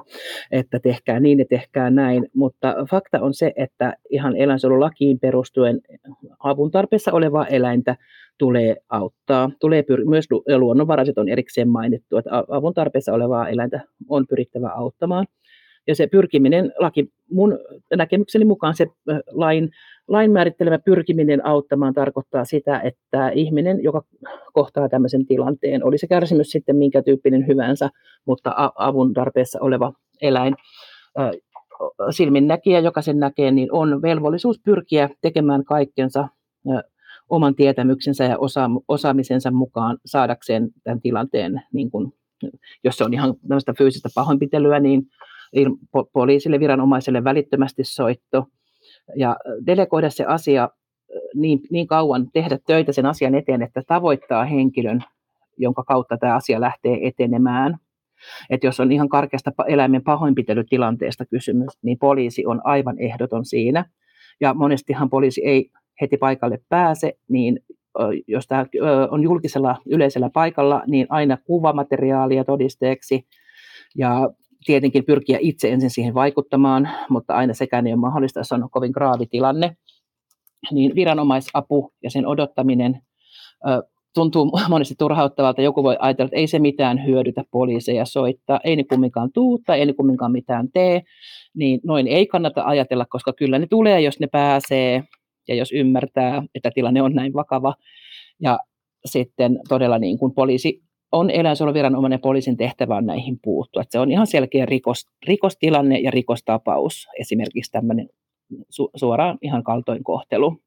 että 0.50 0.80
tehkää 0.80 1.20
niin 1.20 1.38
ja 1.38 1.44
tehkää 1.48 1.90
näin. 1.90 2.28
Mutta 2.34 2.74
fakta 2.90 3.20
on 3.20 3.34
se, 3.34 3.52
että 3.56 3.94
ihan 4.10 4.36
eläinsuojelulakiin 4.36 5.18
perustuen 5.18 5.80
avun 6.38 6.70
tarpeessa 6.70 7.12
olevaa 7.12 7.46
eläintä 7.46 7.96
tulee 8.38 8.76
auttaa. 8.88 9.50
Tulee 9.60 9.82
pyr- 9.82 10.08
myös 10.08 10.24
luonnonvaraiset 10.58 11.18
on 11.18 11.28
erikseen 11.28 11.68
mainittu, 11.68 12.16
että 12.16 12.30
avun 12.48 12.74
tarpeessa 12.74 13.12
olevaa 13.12 13.48
eläintä 13.48 13.80
on 14.08 14.26
pyrittävä 14.26 14.68
auttamaan. 14.68 15.26
Ja 15.86 15.94
se 15.94 16.06
pyrkiminen, 16.06 16.72
laki, 16.78 17.12
mun 17.30 17.58
näkemykseni 17.96 18.44
mukaan 18.44 18.74
se 18.74 18.86
lain 19.30 19.70
lain 20.10 20.30
määrittelemä 20.32 20.78
pyrkiminen 20.78 21.46
auttamaan 21.46 21.94
tarkoittaa 21.94 22.44
sitä, 22.44 22.80
että 22.80 23.28
ihminen, 23.28 23.82
joka 23.82 24.02
kohtaa 24.52 24.88
tämmöisen 24.88 25.26
tilanteen, 25.26 25.84
oli 25.84 25.98
se 25.98 26.06
kärsimys 26.06 26.50
sitten 26.50 26.76
minkä 26.76 27.02
tyyppinen 27.02 27.46
hyvänsä, 27.46 27.90
mutta 28.26 28.72
avun 28.74 29.14
tarpeessa 29.14 29.58
oleva 29.62 29.92
eläin, 30.20 30.54
silminnäkijä, 32.10 32.80
joka 32.80 33.02
sen 33.02 33.18
näkee, 33.18 33.50
niin 33.50 33.68
on 33.72 34.02
velvollisuus 34.02 34.60
pyrkiä 34.64 35.08
tekemään 35.20 35.64
kaikkensa 35.64 36.28
oman 37.28 37.54
tietämyksensä 37.54 38.24
ja 38.24 38.36
osaamisensa 38.88 39.50
mukaan 39.50 39.98
saadakseen 40.06 40.68
tämän 40.84 41.00
tilanteen, 41.00 41.62
niin 41.72 41.90
kuin, 41.90 42.12
jos 42.84 42.96
se 42.96 43.04
on 43.04 43.14
ihan 43.14 43.34
tämmöistä 43.48 43.74
fyysistä 43.78 44.08
pahoinpitelyä, 44.14 44.80
niin 44.80 45.02
poliisille, 46.12 46.60
viranomaiselle 46.60 47.24
välittömästi 47.24 47.84
soitto– 47.84 48.44
ja 49.16 49.36
delegoida 49.66 50.10
se 50.10 50.24
asia 50.24 50.68
niin, 51.34 51.60
niin 51.70 51.86
kauan, 51.86 52.30
tehdä 52.32 52.58
töitä 52.66 52.92
sen 52.92 53.06
asian 53.06 53.34
eteen, 53.34 53.62
että 53.62 53.82
tavoittaa 53.86 54.44
henkilön, 54.44 55.04
jonka 55.58 55.84
kautta 55.84 56.16
tämä 56.18 56.34
asia 56.34 56.60
lähtee 56.60 57.06
etenemään. 57.06 57.76
Että 58.50 58.66
jos 58.66 58.80
on 58.80 58.92
ihan 58.92 59.08
karkeasta 59.08 59.52
eläimen 59.68 60.02
pahoinpitelytilanteesta 60.02 61.26
kysymys, 61.26 61.68
niin 61.82 61.98
poliisi 61.98 62.46
on 62.46 62.60
aivan 62.64 62.98
ehdoton 62.98 63.44
siinä. 63.44 63.84
Ja 64.40 64.54
monestihan 64.54 65.10
poliisi 65.10 65.44
ei 65.44 65.70
heti 66.00 66.16
paikalle 66.16 66.58
pääse, 66.68 67.12
niin 67.28 67.60
jos 68.26 68.46
tämä 68.46 68.66
on 69.10 69.22
julkisella 69.22 69.76
yleisellä 69.86 70.30
paikalla, 70.34 70.82
niin 70.86 71.06
aina 71.08 71.36
kuvamateriaalia 71.36 72.44
todisteeksi. 72.44 73.26
Ja 73.96 74.30
tietenkin 74.64 75.04
pyrkiä 75.04 75.38
itse 75.40 75.72
ensin 75.72 75.90
siihen 75.90 76.14
vaikuttamaan, 76.14 76.88
mutta 77.08 77.34
aina 77.34 77.54
sekään 77.54 77.86
ei 77.86 77.92
ole 77.92 78.00
mahdollista, 78.00 78.40
jos 78.40 78.52
on 78.52 78.68
kovin 78.70 78.90
graavi 78.90 79.26
tilanne. 79.26 79.76
Niin 80.72 80.94
viranomaisapu 80.94 81.92
ja 82.02 82.10
sen 82.10 82.26
odottaminen 82.26 83.00
tuntuu 84.14 84.50
monesti 84.68 84.94
turhauttavalta. 84.98 85.62
Joku 85.62 85.82
voi 85.82 85.96
ajatella, 85.98 86.26
että 86.26 86.36
ei 86.36 86.46
se 86.46 86.58
mitään 86.58 87.06
hyödytä 87.06 87.44
poliiseja 87.50 88.04
soittaa, 88.04 88.60
ei 88.64 88.76
ne 88.76 88.84
kumminkaan 88.84 89.32
tuu 89.32 89.58
tai 89.66 89.80
ei 89.80 89.86
ne 89.86 89.92
kumminkaan 89.92 90.32
mitään 90.32 90.68
tee. 90.72 91.02
Niin 91.54 91.80
noin 91.84 92.06
ei 92.06 92.26
kannata 92.26 92.62
ajatella, 92.64 93.06
koska 93.06 93.32
kyllä 93.32 93.58
ne 93.58 93.66
tulee, 93.66 94.00
jos 94.00 94.20
ne 94.20 94.26
pääsee 94.26 95.04
ja 95.48 95.54
jos 95.54 95.72
ymmärtää, 95.72 96.42
että 96.54 96.70
tilanne 96.74 97.02
on 97.02 97.14
näin 97.14 97.32
vakava. 97.32 97.74
Ja 98.40 98.58
sitten 99.04 99.60
todella 99.68 99.98
niin 99.98 100.18
kuin 100.18 100.34
poliisi 100.34 100.82
on 101.12 101.30
eläinsuojeluviranomainen 101.30 102.20
poliisin 102.20 102.56
tehtävä 102.56 102.96
on 102.96 103.06
näihin 103.06 103.38
puuttua. 103.42 103.82
Että 103.82 103.92
se 103.92 103.98
on 103.98 104.10
ihan 104.10 104.26
selkeä 104.26 104.66
rikos, 104.66 105.06
rikostilanne 105.26 105.98
ja 105.98 106.10
rikostapaus, 106.10 107.08
esimerkiksi 107.18 107.72
tämmöinen 107.72 108.08
su, 108.68 108.90
suoraan 108.94 109.38
ihan 109.42 109.62
kaltoinkohtelu. 109.62 110.60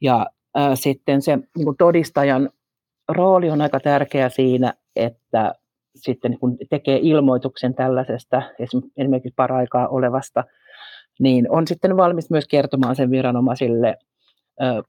Ja 0.00 0.26
ää, 0.54 0.76
sitten 0.76 1.22
se 1.22 1.36
niin 1.36 1.64
kuin 1.64 1.76
todistajan 1.76 2.50
rooli 3.08 3.50
on 3.50 3.60
aika 3.60 3.80
tärkeä 3.80 4.28
siinä, 4.28 4.74
että 4.96 5.54
sitten 5.96 6.38
kun 6.38 6.56
tekee 6.70 6.98
ilmoituksen 7.02 7.74
tällaisesta 7.74 8.42
esimerkiksi 8.96 9.34
paraikaa 9.36 9.88
olevasta, 9.88 10.44
niin 11.20 11.50
on 11.50 11.66
sitten 11.66 11.96
valmis 11.96 12.30
myös 12.30 12.48
kertomaan 12.48 12.96
sen 12.96 13.10
viranomaisille 13.10 13.96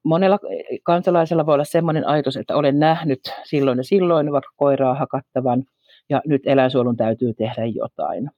Monella 0.03 0.39
kansalaisella 0.83 1.45
voi 1.45 1.53
olla 1.53 1.63
sellainen 1.63 2.07
ajatus, 2.07 2.37
että 2.37 2.55
olen 2.55 2.79
nähnyt 2.79 3.19
silloin 3.43 3.77
ja 3.77 3.83
silloin 3.83 4.31
vaikka 4.31 4.51
koiraa 4.55 4.93
hakattavan 4.93 5.63
ja 6.09 6.21
nyt 6.25 6.41
eläinsuojelun 6.45 6.97
täytyy 6.97 7.33
tehdä 7.33 7.65
jotain. 7.65 8.29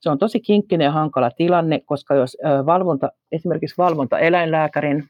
Se 0.00 0.10
on 0.10 0.18
tosi 0.18 0.40
kinkkinen 0.40 0.84
ja 0.84 0.90
hankala 0.90 1.30
tilanne, 1.30 1.80
koska 1.80 2.14
jos 2.14 2.36
valvonta, 2.66 3.12
esimerkiksi 3.32 3.78
valvonta 3.78 4.18
eläinlääkärin 4.18 5.04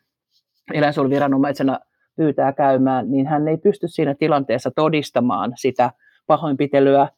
eläinsuojeluviranomaisena 0.75 1.79
pyytää 2.17 2.53
käymään, 2.53 3.11
niin 3.11 3.27
hän 3.27 3.49
ei 3.49 3.57
pysty 3.57 3.89
siinä 3.89 4.15
tilanteessa 4.15 4.71
todistamaan 4.77 5.53
sitä 5.57 5.91
pahoinpitelyä 6.27 7.09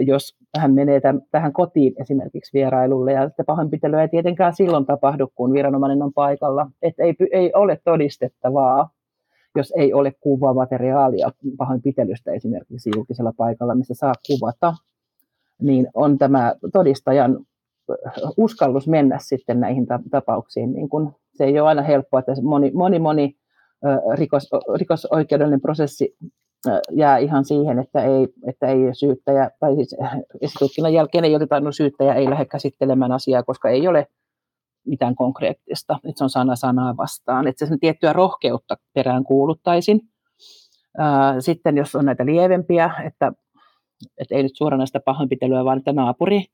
jos 0.00 0.36
hän 0.58 0.74
menee 0.74 1.00
tämän, 1.00 1.22
tähän 1.30 1.52
kotiin 1.52 1.94
esimerkiksi 2.00 2.52
vierailulle 2.54 3.12
ja 3.12 3.28
sitä 3.28 3.44
pahoinpitelyä 3.44 4.02
ei 4.02 4.08
tietenkään 4.08 4.54
silloin 4.54 4.86
tapahdu, 4.86 5.32
kun 5.34 5.52
viranomainen 5.52 6.02
on 6.02 6.12
paikalla. 6.12 6.70
Että 6.82 7.02
ei, 7.02 7.14
ei 7.32 7.52
ole 7.54 7.78
todistettavaa, 7.84 8.90
jos 9.56 9.72
ei 9.76 9.92
ole 9.92 10.12
materiaalia 10.54 11.30
pahoinpitelystä 11.56 12.32
esimerkiksi 12.32 12.90
julkisella 12.96 13.32
paikalla, 13.36 13.74
missä 13.74 13.94
saa 13.94 14.14
kuvata, 14.26 14.74
niin 15.62 15.88
on 15.94 16.18
tämä 16.18 16.54
todistajan 16.72 17.38
uskallus 18.36 18.88
mennä 18.88 19.18
sitten 19.20 19.60
näihin 19.60 19.86
tapauksiin. 20.10 20.72
Niin 20.72 20.88
kun 20.88 21.12
se 21.34 21.44
ei 21.44 21.60
ole 21.60 21.68
aina 21.68 21.82
helppoa, 21.82 22.20
että 22.20 22.32
moni, 22.42 22.70
moni, 22.74 22.98
moni 22.98 23.36
rikos, 24.14 24.50
rikosoikeudellinen 24.76 25.60
prosessi 25.60 26.16
jää 26.90 27.18
ihan 27.18 27.44
siihen, 27.44 27.78
että 27.78 28.04
ei, 28.04 28.28
että 28.48 28.66
ei 28.66 28.78
syyttäjä, 28.92 29.50
tai 29.60 29.74
siis 29.74 29.96
esitutkinnan 30.40 30.92
jälkeen 30.92 31.24
ei 31.24 31.36
oteta, 31.36 31.60
no 31.60 31.72
syyttäjä 31.72 32.14
ei 32.14 32.30
lähde 32.30 32.44
käsittelemään 32.44 33.12
asiaa, 33.12 33.42
koska 33.42 33.68
ei 33.68 33.88
ole 33.88 34.06
mitään 34.86 35.14
konkreettista, 35.14 35.98
että 36.04 36.18
se 36.18 36.24
on 36.24 36.30
sana 36.30 36.56
sanaa 36.56 36.96
vastaan, 36.96 37.46
että 37.46 37.66
sen 37.66 37.80
tiettyä 37.80 38.12
rohkeutta 38.12 38.76
perään 38.94 39.24
kuuluttaisin. 39.24 40.00
Sitten 41.38 41.76
jos 41.76 41.94
on 41.94 42.04
näitä 42.04 42.26
lievempiä, 42.26 42.90
että, 43.06 43.32
että 44.18 44.34
ei 44.34 44.42
nyt 44.42 44.56
suoranaista 44.56 45.00
pahoinpitelyä, 45.04 45.64
vaan 45.64 45.78
että 45.78 45.92
naapuri, 45.92 46.44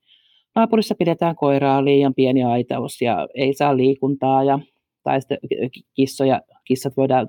naapurissa 0.55 0.95
pidetään 0.99 1.37
koiraa 1.37 1.85
liian 1.85 2.15
pieni 2.15 2.45
aitaus 2.45 3.03
ja 3.03 3.29
ei 3.35 3.55
saa 3.55 3.77
liikuntaa 3.77 4.45
ja 4.45 4.59
tai 5.03 5.21
sitten 5.21 5.39
kissoja, 5.95 6.41
kissat 6.65 6.97
voidaan 6.97 7.29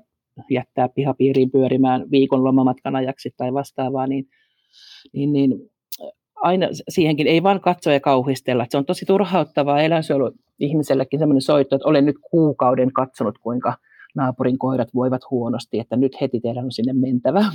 jättää 0.50 0.88
pihapiiriin 0.88 1.50
pyörimään 1.50 2.10
viikon 2.10 2.44
lomamatkan 2.44 2.96
ajaksi 2.96 3.30
tai 3.36 3.52
vastaavaa, 3.52 4.06
niin, 4.06 4.28
niin, 5.12 5.32
niin 5.32 5.70
aina 6.36 6.68
siihenkin 6.88 7.26
ei 7.26 7.42
vaan 7.42 7.60
katsoa 7.60 7.92
ja 7.92 8.00
kauhistella. 8.00 8.66
Se 8.68 8.78
on 8.78 8.86
tosi 8.86 9.06
turhauttavaa 9.06 9.82
eläinsuojelu 9.82 10.30
ihmisellekin 10.58 11.18
sellainen 11.18 11.42
soitto, 11.42 11.76
että 11.76 11.88
olen 11.88 12.06
nyt 12.06 12.16
kuukauden 12.30 12.92
katsonut, 12.92 13.38
kuinka 13.38 13.74
naapurin 14.14 14.58
koirat 14.58 14.88
voivat 14.94 15.22
huonosti, 15.30 15.78
että 15.78 15.96
nyt 15.96 16.20
heti 16.20 16.40
teidän 16.40 16.64
on 16.64 16.72
sinne 16.72 16.92
mentävä. 16.92 17.44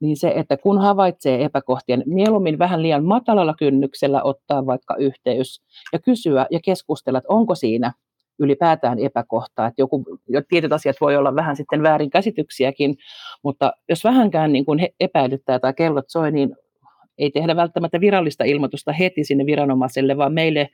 Niin 0.00 0.16
se, 0.16 0.32
että 0.36 0.56
kun 0.56 0.80
havaitsee 0.80 1.44
epäkohtia, 1.44 1.96
niin 1.96 2.14
mieluummin 2.14 2.58
vähän 2.58 2.82
liian 2.82 3.04
matalalla 3.04 3.54
kynnyksellä 3.58 4.22
ottaa 4.22 4.66
vaikka 4.66 4.96
yhteys 4.96 5.62
ja 5.92 5.98
kysyä 5.98 6.46
ja 6.50 6.60
keskustella, 6.64 7.18
että 7.18 7.32
onko 7.32 7.54
siinä 7.54 7.92
ylipäätään 8.40 8.98
epäkohtaa. 8.98 9.66
Että 9.66 9.82
joku, 9.82 10.04
tietyt 10.48 10.72
asiat 10.72 10.96
voi 11.00 11.16
olla 11.16 11.34
vähän 11.34 11.56
sitten 11.56 11.82
väärin 11.82 12.10
käsityksiäkin, 12.10 12.96
mutta 13.42 13.72
jos 13.88 14.04
vähänkään 14.04 14.52
niin 14.52 14.64
kuin 14.64 14.88
epäilyttää 15.00 15.58
tai 15.58 15.74
kellot 15.74 16.04
soi, 16.08 16.32
niin 16.32 16.56
ei 17.18 17.30
tehdä 17.30 17.56
välttämättä 17.56 18.00
virallista 18.00 18.44
ilmoitusta 18.44 18.92
heti 18.92 19.24
sinne 19.24 19.46
viranomaiselle, 19.46 20.16
vaan 20.16 20.32
meille 20.32 20.68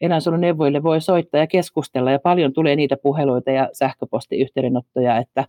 eläinsuojeluneuvoille 0.00 0.82
voi 0.82 1.00
soittaa 1.00 1.40
ja 1.40 1.46
keskustella 1.46 2.10
ja 2.10 2.18
paljon 2.18 2.52
tulee 2.52 2.76
niitä 2.76 2.96
puheluita 3.02 3.50
ja 3.50 3.68
sähköpostiyhteydenottoja, 3.72 5.18
että 5.18 5.44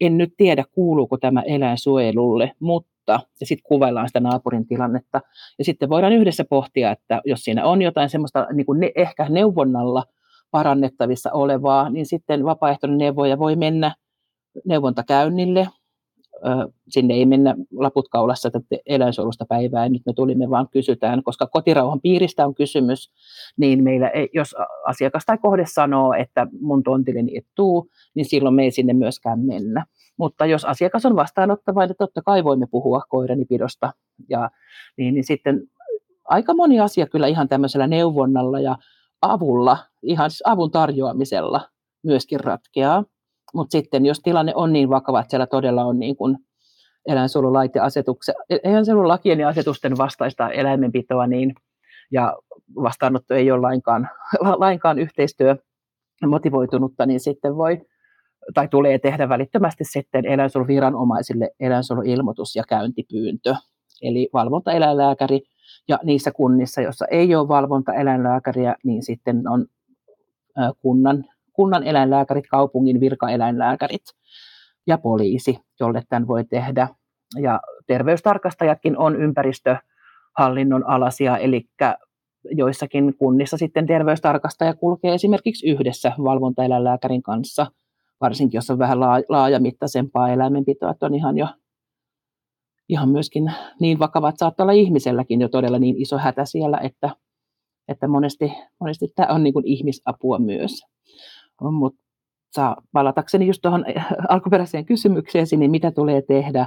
en 0.00 0.18
nyt 0.18 0.34
tiedä 0.36 0.64
kuuluuko 0.72 1.16
tämä 1.16 1.42
eläinsuojelulle, 1.42 2.52
mutta 2.60 2.92
ja 3.40 3.46
sitten 3.46 3.68
kuvaillaan 3.68 4.08
sitä 4.08 4.20
naapurin 4.20 4.66
tilannetta 4.66 5.20
ja 5.58 5.64
sitten 5.64 5.88
voidaan 5.88 6.12
yhdessä 6.12 6.44
pohtia, 6.44 6.90
että 6.90 7.20
jos 7.24 7.40
siinä 7.40 7.64
on 7.64 7.82
jotain 7.82 8.08
semmoista 8.08 8.46
niin 8.52 8.66
kuin 8.66 8.80
ne, 8.80 8.92
ehkä 8.94 9.26
neuvonnalla 9.28 10.04
parannettavissa 10.52 11.30
olevaa, 11.32 11.90
niin 11.90 12.06
sitten 12.06 12.44
vapaaehtoinen 12.44 12.98
neuvoja 12.98 13.38
voi 13.38 13.56
mennä 13.56 13.94
neuvontakäynnille. 14.64 15.68
Sinne 16.88 17.14
ei 17.14 17.26
mennä 17.26 17.54
laput 17.76 18.08
kaulassa 18.08 18.48
että 18.48 18.60
eläinsuojelusta 18.86 19.46
päivää, 19.48 19.88
nyt 19.88 20.02
me 20.06 20.12
tulimme 20.12 20.50
vaan 20.50 20.68
kysytään, 20.68 21.22
koska 21.22 21.46
kotirauhan 21.46 22.00
piiristä 22.00 22.46
on 22.46 22.54
kysymys, 22.54 23.12
niin 23.56 23.84
meillä 23.84 24.08
ei, 24.08 24.28
jos 24.34 24.56
asiakas 24.84 25.24
tai 25.26 25.38
kohde 25.38 25.64
sanoo, 25.66 26.12
että 26.12 26.46
mun 26.60 26.82
tontilleni 26.82 27.36
et 27.36 27.46
tuu, 27.54 27.88
niin 28.14 28.24
silloin 28.24 28.54
me 28.54 28.62
ei 28.62 28.70
sinne 28.70 28.92
myöskään 28.92 29.40
mennä. 29.40 29.86
Mutta 30.16 30.46
jos 30.46 30.64
asiakas 30.64 31.06
on 31.06 31.16
vastaanottava, 31.16 31.86
niin 31.86 31.96
totta 31.98 32.22
kai 32.22 32.44
voimme 32.44 32.66
puhua 32.70 33.02
koiranipidosta. 33.08 33.92
Ja, 34.28 34.50
niin, 34.96 35.14
niin 35.14 35.24
sitten 35.24 35.62
aika 36.24 36.54
moni 36.54 36.80
asia 36.80 37.06
kyllä 37.06 37.26
ihan 37.26 37.48
tämmöisellä 37.48 37.86
neuvonnalla 37.86 38.60
ja 38.60 38.76
avulla, 39.22 39.78
ihan 40.02 40.30
avun 40.44 40.70
tarjoamisella 40.70 41.68
myöskin 42.04 42.40
ratkeaa. 42.40 43.04
Mutta 43.54 43.72
sitten 43.72 44.06
jos 44.06 44.20
tilanne 44.20 44.52
on 44.54 44.72
niin 44.72 44.88
vakava, 44.88 45.20
että 45.20 45.30
siellä 45.30 45.46
todella 45.46 45.84
on 45.84 45.98
niin 45.98 46.16
kuin 46.16 46.36
asetukset, 47.82 48.34
eläinsuojelulakien 48.64 49.40
ja 49.40 49.48
asetusten 49.48 49.98
vastaista 49.98 50.50
eläimenpitoa, 50.50 51.26
niin, 51.26 51.54
ja 52.12 52.36
vastaanotto 52.82 53.34
ei 53.34 53.50
ole 53.50 53.60
lainkaan, 53.60 54.08
lainkaan 54.40 54.98
yhteistyö 54.98 55.56
motivoitunutta, 56.26 57.06
niin 57.06 57.20
sitten 57.20 57.56
voi 57.56 57.80
tai 58.54 58.68
tulee 58.68 58.98
tehdä 58.98 59.28
välittömästi 59.28 59.84
sitten 59.84 60.26
eläinsuojeluviranomaisille 60.26 61.50
eläinsuojeluilmoitus 61.60 62.56
ja 62.56 62.62
käyntipyyntö. 62.68 63.54
Eli 64.02 64.28
valvontaeläinlääkäri 64.32 65.40
ja 65.88 65.98
niissä 66.02 66.30
kunnissa, 66.32 66.80
joissa 66.80 67.06
ei 67.06 67.34
ole 67.34 67.48
valvontaeläinlääkäriä, 67.48 68.76
niin 68.84 69.02
sitten 69.02 69.48
on 69.48 69.66
kunnan, 70.80 71.24
kunnan 71.52 71.84
eläinlääkärit, 71.84 72.44
kaupungin 72.50 73.00
virkaeläinlääkärit 73.00 74.02
ja 74.86 74.98
poliisi, 74.98 75.58
jolle 75.80 76.02
tämän 76.08 76.28
voi 76.28 76.44
tehdä. 76.44 76.88
Ja 77.40 77.60
terveystarkastajatkin 77.86 78.98
on 78.98 79.16
ympäristöhallinnon 79.16 80.86
alasia, 80.86 81.36
eli 81.36 81.64
joissakin 82.50 83.14
kunnissa 83.18 83.56
sitten 83.56 83.86
terveystarkastaja 83.86 84.74
kulkee 84.74 85.14
esimerkiksi 85.14 85.70
yhdessä 85.70 86.12
valvontaeläinlääkärin 86.24 87.22
kanssa, 87.22 87.66
varsinkin 88.20 88.58
jos 88.58 88.70
on 88.70 88.78
vähän 88.78 89.00
laajamittaisempaa 89.28 90.28
eläimenpitoa, 90.28 90.90
että 90.90 91.06
on 91.06 91.14
ihan 91.14 91.38
jo 91.38 91.46
ihan 92.88 93.08
myöskin 93.08 93.52
niin 93.80 93.98
vakava, 93.98 94.28
että 94.28 94.38
saattaa 94.38 94.64
olla 94.64 94.72
ihmiselläkin 94.72 95.40
jo 95.40 95.48
todella 95.48 95.78
niin 95.78 95.96
iso 95.96 96.18
hätä 96.18 96.44
siellä, 96.44 96.78
että, 96.78 97.10
että 97.88 98.08
monesti, 98.08 98.52
monesti 98.80 99.06
tämä 99.16 99.34
on 99.34 99.42
niin 99.42 99.52
kuin 99.54 99.66
ihmisapua 99.66 100.38
myös. 100.38 100.82
Mutta 101.60 102.76
palatakseni 102.92 103.46
just 103.46 103.62
tuohon 103.62 103.84
alkuperäiseen 104.28 104.86
kysymykseen, 104.86 105.46
niin 105.56 105.70
mitä 105.70 105.90
tulee 105.90 106.22
tehdä, 106.22 106.66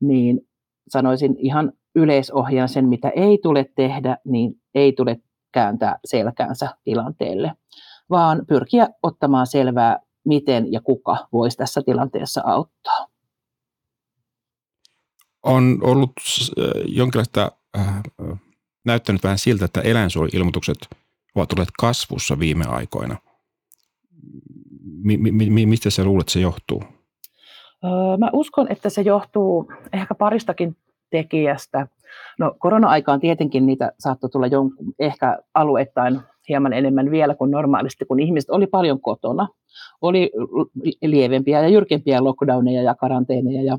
niin 0.00 0.40
sanoisin 0.88 1.36
ihan 1.38 1.72
yleisohjaan 1.94 2.68
sen, 2.68 2.88
mitä 2.88 3.08
ei 3.08 3.38
tule 3.42 3.66
tehdä, 3.74 4.16
niin 4.24 4.54
ei 4.74 4.92
tule 4.92 5.16
kääntää 5.52 5.98
selkäänsä 6.04 6.68
tilanteelle, 6.84 7.52
vaan 8.10 8.46
pyrkiä 8.48 8.88
ottamaan 9.02 9.46
selvää, 9.46 9.98
miten 10.24 10.72
ja 10.72 10.80
kuka 10.80 11.16
voisi 11.32 11.56
tässä 11.56 11.82
tilanteessa 11.82 12.42
auttaa 12.44 13.15
on 15.46 15.78
ollut 15.82 16.12
äh, 16.58 16.82
jonkinlaista 16.86 17.52
äh, 17.78 18.02
näyttänyt 18.84 19.24
vähän 19.24 19.38
siltä, 19.38 19.64
että 19.64 19.80
eläinsuojeluilmoitukset 19.80 20.78
ovat 21.34 21.52
olleet 21.52 21.68
kasvussa 21.78 22.38
viime 22.38 22.64
aikoina. 22.64 23.16
Mi- 25.02 25.16
mi- 25.16 25.66
mistä 25.66 25.90
sä 25.90 26.04
luulet, 26.04 26.22
että 26.22 26.32
se 26.32 26.40
johtuu? 26.40 26.82
Öö, 27.84 28.16
mä 28.18 28.30
uskon, 28.32 28.72
että 28.72 28.90
se 28.90 29.02
johtuu 29.02 29.72
ehkä 29.92 30.14
paristakin 30.14 30.76
tekijästä. 31.10 31.86
No 32.38 32.54
korona-aikaan 32.58 33.20
tietenkin 33.20 33.66
niitä 33.66 33.92
saattoi 33.98 34.30
tulla 34.30 34.46
jonkun, 34.46 34.94
ehkä 34.98 35.38
alueittain 35.54 36.20
hieman 36.48 36.72
enemmän 36.72 37.10
vielä 37.10 37.34
kuin 37.34 37.50
normaalisti, 37.50 38.04
kun 38.04 38.20
ihmiset 38.20 38.50
oli 38.50 38.66
paljon 38.66 39.00
kotona. 39.00 39.48
Oli 40.02 40.30
lievempiä 41.02 41.62
ja 41.62 41.68
jyrkempiä 41.68 42.24
lockdowneja 42.24 42.82
ja 42.82 42.94
karanteeneja 42.94 43.62
ja 43.62 43.78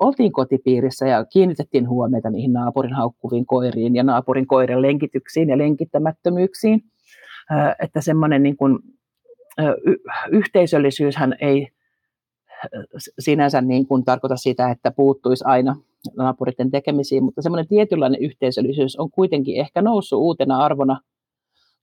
oltiin 0.00 0.32
kotipiirissä 0.32 1.06
ja 1.06 1.24
kiinnitettiin 1.24 1.88
huomiota 1.88 2.30
niihin 2.30 2.52
naapurin 2.52 2.94
haukkuviin 2.94 3.46
koiriin 3.46 3.96
ja 3.96 4.02
naapurin 4.02 4.46
koiran 4.46 4.82
lenkityksiin 4.82 5.48
ja 5.48 5.58
lenkittämättömyyksiin. 5.58 6.80
Että 7.82 8.00
semmoinen 8.00 8.42
niin 8.42 8.56
kuin, 8.56 8.78
yhteisöllisyyshän 10.32 11.34
ei 11.40 11.68
sinänsä 13.18 13.60
niin 13.60 13.86
kuin 13.86 14.04
tarkoita 14.04 14.36
sitä, 14.36 14.70
että 14.70 14.90
puuttuisi 14.90 15.44
aina 15.46 15.76
naapuritten 16.16 16.70
tekemisiin, 16.70 17.24
mutta 17.24 17.42
semmoinen 17.42 17.68
tietynlainen 17.68 18.22
yhteisöllisyys 18.22 18.96
on 18.96 19.10
kuitenkin 19.10 19.60
ehkä 19.60 19.82
noussut 19.82 20.20
uutena 20.20 20.58
arvona 20.58 21.00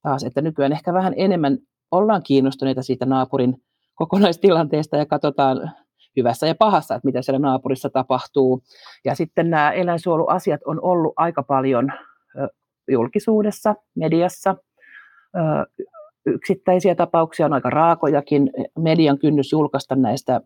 taas, 0.02 0.24
että 0.24 0.42
nykyään 0.42 0.72
ehkä 0.72 0.94
vähän 0.94 1.14
enemmän 1.18 1.58
ollaan 1.92 2.24
kiinnostuneita 2.24 2.84
siitä 2.84 3.06
naapurin 3.06 3.64
kokonaistilanteesta 3.96 4.98
ja 4.98 5.06
katsotaan 5.06 5.72
hyvässä 6.18 6.48
ja 6.48 6.56
pahassa, 6.56 6.96
että 6.96 7.06
mitä 7.06 7.22
siellä 7.22 7.40
naapurissa 7.40 7.90
tapahtuu. 7.90 8.64
Ja 9.06 9.16
sitten 9.16 9.50
nämä 9.50 9.72
eläinsuojeluasiat 9.72 10.62
on 10.66 10.82
ollut 10.82 11.14
aika 11.18 11.44
paljon 11.44 11.92
julkisuudessa, 12.92 13.76
mediassa. 13.96 14.56
Yksittäisiä 16.26 16.96
tapauksia 16.96 17.46
on 17.46 17.54
aika 17.54 17.70
raakojakin. 17.70 18.52
Median 18.80 19.20
kynnys 19.20 19.52
julkaista 19.52 19.96
näistä 19.96 20.42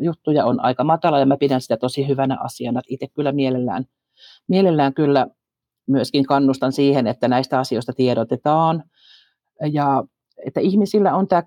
juttuja 0.00 0.44
on 0.44 0.60
aika 0.60 0.84
matala 0.84 1.18
ja 1.18 1.26
mä 1.26 1.36
pidän 1.36 1.60
sitä 1.60 1.76
tosi 1.76 2.08
hyvänä 2.08 2.36
asiana. 2.40 2.80
Itse 2.88 3.06
kyllä 3.14 3.32
mielellään, 3.32 3.84
mielellään 4.48 4.94
kyllä 4.94 5.26
myöskin 5.88 6.26
kannustan 6.26 6.72
siihen, 6.72 7.06
että 7.06 7.28
näistä 7.28 7.58
asioista 7.58 7.92
tiedotetaan 7.92 8.84
ja 9.72 10.04
että 10.46 10.60
ihmisillä 10.60 11.14
on 11.14 11.28
tämä 11.28 11.42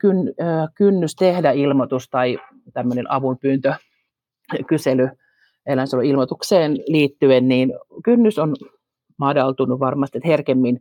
kynnys 0.76 1.16
tehdä 1.16 1.52
ilmoitus 1.52 2.10
tai 2.10 2.38
tämmöinen 2.74 3.12
avunpyyntö, 3.12 3.74
kysely 4.68 5.10
eläinsuojeluilmoitukseen 5.66 6.78
liittyen, 6.88 7.48
niin 7.48 7.74
kynnys 8.04 8.40
on 8.40 8.56
madaltunut 9.18 9.80
varmasti, 9.80 10.18
että 10.18 10.28
herkemmin 10.28 10.80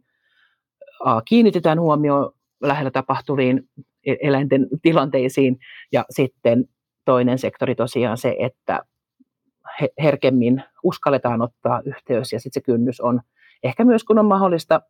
kiinnitetään 1.25 1.81
huomioon 1.81 2.33
lähellä 2.63 2.91
tapahtuviin 2.91 3.69
e-, 4.07 4.17
eläinten 4.21 4.67
tilanteisiin. 4.83 5.59
Ja 5.93 6.05
sitten 6.11 6.65
toinen 7.05 7.39
sektori 7.39 7.75
tosiaan 7.75 8.19
se, 8.19 8.37
että 8.39 8.83
herkemmin 10.03 10.63
uskalletaan 10.83 11.43
ottaa 11.43 11.83
yhteys 11.85 12.33
ja 12.33 12.41
sitten 12.41 12.63
se 12.63 12.65
kynnys 12.65 13.01
on 13.01 13.21
ehkä 13.63 13.85
myös 13.85 14.05
kun 14.05 14.19
on 14.19 14.27
mahdollista 14.27 14.81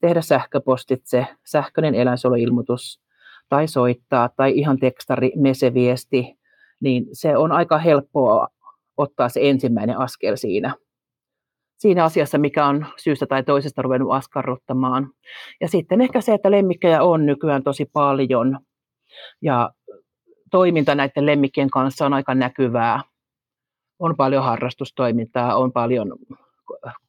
tehdä 0.00 0.20
sähköpostitse, 0.20 1.26
sähköinen 1.44 1.94
eläinsuojeluilmoitus 1.94 3.00
tai 3.48 3.68
soittaa 3.68 4.28
tai 4.36 4.58
ihan 4.58 4.78
tekstari, 4.78 5.32
meseviesti, 5.36 6.38
niin 6.80 7.06
se 7.12 7.36
on 7.36 7.52
aika 7.52 7.78
helppoa 7.78 8.48
ottaa 8.96 9.28
se 9.28 9.40
ensimmäinen 9.42 9.98
askel 9.98 10.36
siinä, 10.36 10.74
siinä 11.78 12.04
asiassa, 12.04 12.38
mikä 12.38 12.66
on 12.66 12.86
syystä 12.96 13.26
tai 13.26 13.42
toisesta 13.42 13.82
ruvennut 13.82 14.12
askarruttamaan. 14.12 15.10
Ja 15.60 15.68
sitten 15.68 16.00
ehkä 16.00 16.20
se, 16.20 16.34
että 16.34 16.50
lemmikkejä 16.50 17.02
on 17.02 17.26
nykyään 17.26 17.62
tosi 17.62 17.84
paljon 17.92 18.58
ja 19.42 19.70
toiminta 20.50 20.94
näiden 20.94 21.26
lemmikkien 21.26 21.70
kanssa 21.70 22.06
on 22.06 22.12
aika 22.12 22.34
näkyvää. 22.34 23.00
On 23.98 24.16
paljon 24.16 24.44
harrastustoimintaa, 24.44 25.56
on 25.56 25.72
paljon 25.72 26.12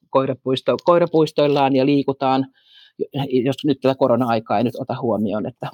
koirapuisto, 0.09 0.77
koirapuistoillaan 0.83 1.75
ja 1.75 1.85
liikutaan, 1.85 2.45
jos 3.43 3.55
nyt 3.65 3.79
tätä 3.81 3.95
korona-aikaa 3.95 4.57
ei 4.57 4.63
nyt 4.63 4.75
ota 4.79 5.01
huomioon, 5.01 5.47
että, 5.47 5.69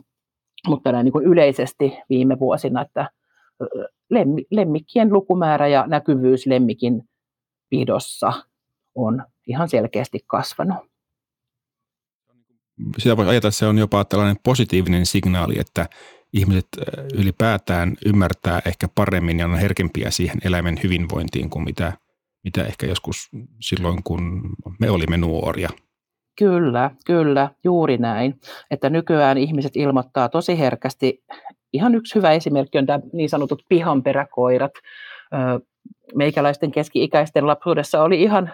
mutta 0.67 0.91
näin 0.91 1.04
niin 1.04 1.24
yleisesti 1.26 1.93
viime 2.10 2.39
vuosina, 2.39 2.82
että 2.82 3.10
lemmikkien 4.52 5.13
lukumäärä 5.13 5.67
ja 5.67 5.88
näkyvyys 5.88 6.48
lemmikin 6.48 7.04
pidossa 7.69 8.34
on 8.96 9.24
ihan 9.48 9.69
selkeästi 9.69 10.19
kasvanut. 10.28 10.78
Sitä 12.98 13.17
voi 13.17 13.28
ajatella, 13.28 13.38
että 13.38 13.52
se 13.52 13.65
on 13.65 13.78
jopa 13.78 14.06
tällainen 14.06 14.36
positiivinen 14.43 15.06
signaali, 15.06 15.60
että 15.60 15.89
ihmiset 16.34 16.67
ylipäätään 17.13 17.96
ymmärtää 18.06 18.62
ehkä 18.65 18.88
paremmin 18.96 19.39
ja 19.39 19.46
on 19.46 19.58
herkempiä 19.58 20.12
siihen 20.12 20.38
eläimen 20.43 20.80
hyvinvointiin 20.84 21.50
kuin 21.50 21.63
mitä, 21.63 21.93
mitä 22.43 22.65
ehkä 22.65 22.86
joskus 22.86 23.29
silloin, 23.60 24.03
kun 24.03 24.41
me 24.79 24.89
olimme 24.89 25.17
nuoria. 25.17 25.69
Kyllä, 26.38 26.91
kyllä, 27.06 27.49
juuri 27.63 27.97
näin. 27.97 28.39
Että 28.71 28.89
nykyään 28.89 29.38
ihmiset 29.38 29.75
ilmoittaa 29.75 30.29
tosi 30.29 30.60
herkästi. 30.60 31.23
Ihan 31.73 31.95
yksi 31.95 32.15
hyvä 32.15 32.32
esimerkki 32.32 32.77
on 32.77 32.86
niin 33.13 33.29
sanotut 33.29 33.63
pihanperäkoirat. 33.69 34.71
Meikäläisten 36.15 36.71
keski-ikäisten 36.71 37.47
lapsuudessa 37.47 38.03
oli 38.03 38.23
ihan 38.23 38.51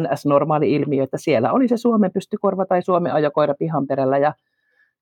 NS-normaali 0.00 0.72
ilmiö, 0.72 1.04
että 1.04 1.18
siellä 1.18 1.52
oli 1.52 1.68
se 1.68 1.76
Suomen 1.76 2.12
pystykorva 2.12 2.66
tai 2.66 2.82
Suomen 2.82 3.12
ajokoira 3.12 3.54
pihanperällä 3.58 4.18
ja 4.18 4.34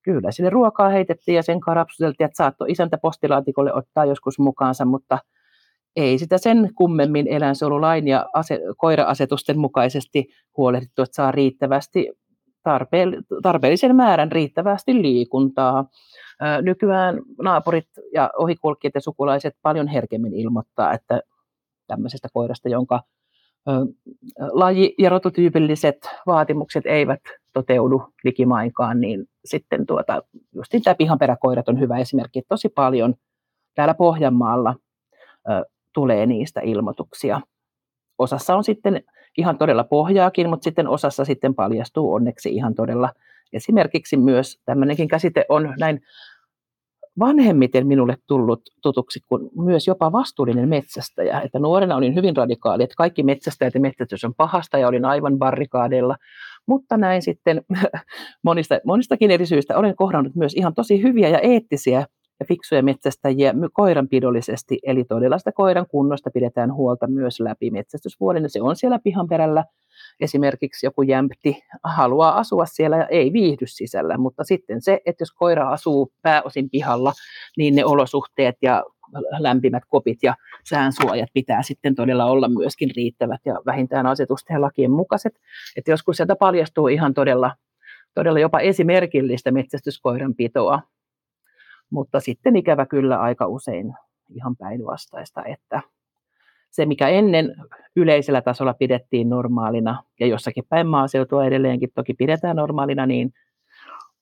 kyllä 0.01 0.31
sinne 0.31 0.49
ruokaa 0.49 0.89
heitettiin 0.89 1.35
ja 1.35 1.43
sen 1.43 1.59
karapsuteltiin, 1.59 2.25
että 2.25 2.37
saattoi 2.37 2.71
isäntä 2.71 2.97
postilaatikolle 2.97 3.73
ottaa 3.73 4.05
joskus 4.05 4.39
mukaansa, 4.39 4.85
mutta 4.85 5.19
ei 5.95 6.17
sitä 6.17 6.37
sen 6.37 6.69
kummemmin 6.75 7.27
eläinsuojelulain 7.27 8.07
ja 8.07 8.25
ase- 8.33 8.61
koira-asetusten 8.77 9.59
mukaisesti 9.59 10.27
huolehdittu, 10.57 11.01
että 11.01 11.15
saa 11.15 11.31
riittävästi 11.31 12.09
tarpeellisen 13.43 13.95
määrän 13.95 14.31
riittävästi 14.31 15.01
liikuntaa. 15.01 15.85
Nykyään 16.61 17.21
naapurit 17.41 17.87
ja 18.13 18.29
ohikulkijat 18.37 18.95
ja 18.95 19.01
sukulaiset 19.01 19.55
paljon 19.61 19.87
herkemmin 19.87 20.33
ilmoittaa, 20.33 20.93
että 20.93 21.21
tämmöisestä 21.87 22.27
koirasta, 22.33 22.69
jonka 22.69 23.01
laji- 24.51 24.95
ja 24.97 25.09
rototyypilliset 25.09 25.97
vaatimukset 26.25 26.85
eivät 26.85 27.19
toteudu 27.53 28.03
likimainkaan, 28.23 29.01
niin 29.01 29.25
sitten 29.45 29.85
tuota, 29.85 30.23
just 30.55 30.71
tämä 30.83 30.95
pihanperäkoirat 30.95 31.69
on 31.69 31.79
hyvä 31.79 31.97
esimerkki, 31.97 32.41
tosi 32.49 32.69
paljon 32.69 33.13
täällä 33.75 33.93
Pohjanmaalla 33.93 34.75
tulee 35.93 36.25
niistä 36.25 36.61
ilmoituksia. 36.63 37.41
Osassa 38.17 38.55
on 38.55 38.63
sitten 38.63 39.03
ihan 39.37 39.57
todella 39.57 39.83
pohjaakin, 39.83 40.49
mutta 40.49 40.63
sitten 40.63 40.87
osassa 40.87 41.25
sitten 41.25 41.55
paljastuu 41.55 42.13
onneksi 42.13 42.49
ihan 42.49 42.75
todella. 42.75 43.09
Esimerkiksi 43.53 44.17
myös 44.17 44.59
tämmöinenkin 44.65 45.07
käsite 45.07 45.45
on 45.49 45.73
näin 45.79 46.01
vanhemmiten 47.19 47.87
minulle 47.87 48.17
tullut 48.27 48.61
tutuksi 48.81 49.19
kuin 49.27 49.49
myös 49.55 49.87
jopa 49.87 50.11
vastuullinen 50.11 50.69
metsästäjä. 50.69 51.41
Että 51.41 51.59
nuorena 51.59 51.95
olin 51.95 52.15
hyvin 52.15 52.37
radikaali, 52.37 52.83
että 52.83 52.95
kaikki 52.97 53.23
metsästäjät 53.23 53.73
ja 53.73 53.79
metsästys 53.79 54.23
on 54.23 54.33
pahasta 54.35 54.77
ja 54.77 54.87
olin 54.87 55.05
aivan 55.05 55.37
barrikaadeilla. 55.37 56.15
Mutta 56.67 56.97
näin 56.97 57.21
sitten 57.21 57.61
monista, 58.43 58.79
monistakin 58.85 59.31
eri 59.31 59.45
syistä 59.45 59.77
olen 59.77 59.95
kohdannut 59.95 60.35
myös 60.35 60.53
ihan 60.53 60.73
tosi 60.73 61.03
hyviä 61.03 61.29
ja 61.29 61.39
eettisiä 61.39 62.05
ja 62.41 62.45
fiksuja 62.45 62.83
metsästäjiä 62.83 63.53
koiranpidollisesti, 63.73 64.79
eli 64.83 65.03
todella 65.03 65.37
sitä 65.37 65.51
koiran 65.51 65.87
kunnosta 65.87 66.31
pidetään 66.31 66.73
huolta 66.73 67.07
myös 67.07 67.39
läpi 67.39 67.71
metsästysvuoden, 67.71 68.49
se 68.49 68.61
on 68.61 68.75
siellä 68.75 68.99
pihan 69.03 69.27
perällä. 69.27 69.65
Esimerkiksi 70.19 70.85
joku 70.85 71.01
jämpti 71.01 71.63
haluaa 71.83 72.37
asua 72.37 72.65
siellä 72.65 72.97
ja 72.97 73.07
ei 73.07 73.33
viihdy 73.33 73.67
sisällä, 73.67 74.17
mutta 74.17 74.43
sitten 74.43 74.81
se, 74.81 74.99
että 75.05 75.21
jos 75.21 75.31
koira 75.31 75.69
asuu 75.69 76.11
pääosin 76.21 76.69
pihalla, 76.69 77.13
niin 77.57 77.75
ne 77.75 77.85
olosuhteet 77.85 78.55
ja 78.61 78.83
lämpimät 79.39 79.83
kopit 79.87 80.17
ja 80.23 80.35
säänsuojat 80.69 81.29
pitää 81.33 81.63
sitten 81.63 81.95
todella 81.95 82.25
olla 82.25 82.49
myöskin 82.49 82.89
riittävät 82.95 83.41
ja 83.45 83.55
vähintään 83.65 84.05
asetusten 84.05 84.53
ja 84.53 84.61
lakien 84.61 84.91
mukaiset. 84.91 85.33
Että 85.77 85.91
joskus 85.91 86.17
sieltä 86.17 86.35
paljastuu 86.35 86.87
ihan 86.87 87.13
todella, 87.13 87.55
todella 88.15 88.39
jopa 88.39 88.59
esimerkillistä 88.59 89.51
metsästyskoiran 89.51 90.35
pitoa, 90.35 90.81
mutta 91.91 92.19
sitten 92.19 92.55
ikävä 92.55 92.85
kyllä 92.85 93.19
aika 93.19 93.47
usein 93.47 93.93
ihan 94.35 94.55
päinvastaista, 94.55 95.45
että 95.45 95.81
se 96.71 96.85
mikä 96.85 97.07
ennen 97.07 97.55
yleisellä 97.95 98.41
tasolla 98.41 98.73
pidettiin 98.73 99.29
normaalina 99.29 100.03
ja 100.19 100.27
jossakin 100.27 100.63
päin 100.69 100.87
maaseutua 100.87 101.45
edelleenkin 101.45 101.89
toki 101.95 102.13
pidetään 102.13 102.55
normaalina, 102.55 103.05
niin 103.05 103.33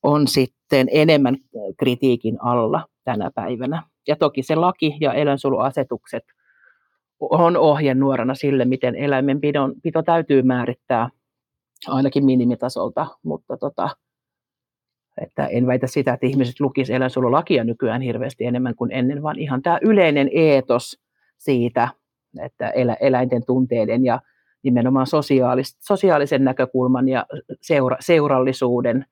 on 0.03 0.27
sitten 0.27 0.87
enemmän 0.91 1.37
kritiikin 1.77 2.37
alla 2.41 2.87
tänä 3.03 3.31
päivänä. 3.35 3.83
Ja 4.07 4.15
toki 4.15 4.43
se 4.43 4.55
laki 4.55 4.97
ja 5.01 5.13
eläinsuojeluasetukset 5.13 6.23
on 7.19 7.57
ohjenuorana 7.57 8.35
sille, 8.35 8.65
miten 8.65 8.95
eläimenpidon 8.95 9.73
pito 9.83 10.03
täytyy 10.03 10.41
määrittää 10.41 11.09
ainakin 11.87 12.25
minimitasolta, 12.25 13.07
mutta 13.23 13.57
tota, 13.57 13.89
että 15.21 15.47
en 15.47 15.67
väitä 15.67 15.87
sitä, 15.87 16.13
että 16.13 16.27
ihmiset 16.27 16.59
lukisivat 16.59 16.95
eläinsuojelulakia 16.95 17.63
nykyään 17.63 18.01
hirveästi 18.01 18.45
enemmän 18.45 18.75
kuin 18.75 18.91
ennen, 18.91 19.23
vaan 19.23 19.39
ihan 19.39 19.61
tämä 19.61 19.79
yleinen 19.81 20.29
eetos 20.33 20.99
siitä, 21.37 21.87
että 22.41 22.69
eläinten 22.99 23.45
tunteiden 23.45 24.05
ja 24.05 24.21
nimenomaan 24.63 25.07
sosiaalis- 25.07 25.77
sosiaalisen 25.79 26.43
näkökulman 26.43 27.09
ja 27.09 27.25
seura- 27.61 27.97
seurallisuuden 27.99 29.05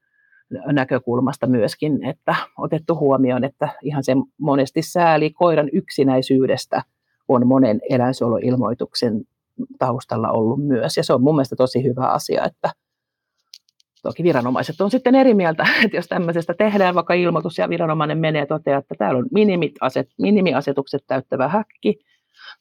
näkökulmasta 0.65 1.48
myöskin, 1.48 2.06
että 2.06 2.36
otettu 2.58 2.96
huomioon, 2.96 3.43
että 3.43 3.70
ihan 3.82 4.04
se 4.04 4.13
monesti 4.38 4.82
sääli 4.82 5.30
koiran 5.30 5.70
yksinäisyydestä 5.74 6.82
on 7.28 7.48
monen 7.48 7.82
eläinsuojeluilmoituksen 7.89 9.22
taustalla 9.80 10.32
ollut 10.32 10.65
myös. 10.65 10.98
Ja 10.98 11.04
se 11.04 11.13
on 11.13 11.24
mun 11.24 11.36
mielestä 11.36 11.56
tosi 11.56 11.84
hyvä 11.84 12.08
asia, 12.08 12.46
että 12.46 12.70
Toki 14.08 14.24
viranomaiset 14.24 14.82
on 14.82 14.91
sitten 14.91 15.15
eri 15.15 15.34
mieltä, 15.34 15.63
että 15.86 15.98
jos 15.98 16.08
tämmöisestä 16.08 16.54
tehdään 16.54 16.96
vaikka 16.96 17.13
ilmoitus 17.13 17.58
ja 17.58 17.70
viranomainen 17.70 18.17
menee 18.17 18.41
ja 18.41 18.46
toteaa, 18.46 18.80
että 18.80 18.96
täällä 18.98 19.17
on 19.17 19.26
minimiaset, 19.32 20.10
minimiasetukset 20.17 21.04
täyttävä 21.08 21.48
häkki 21.48 22.00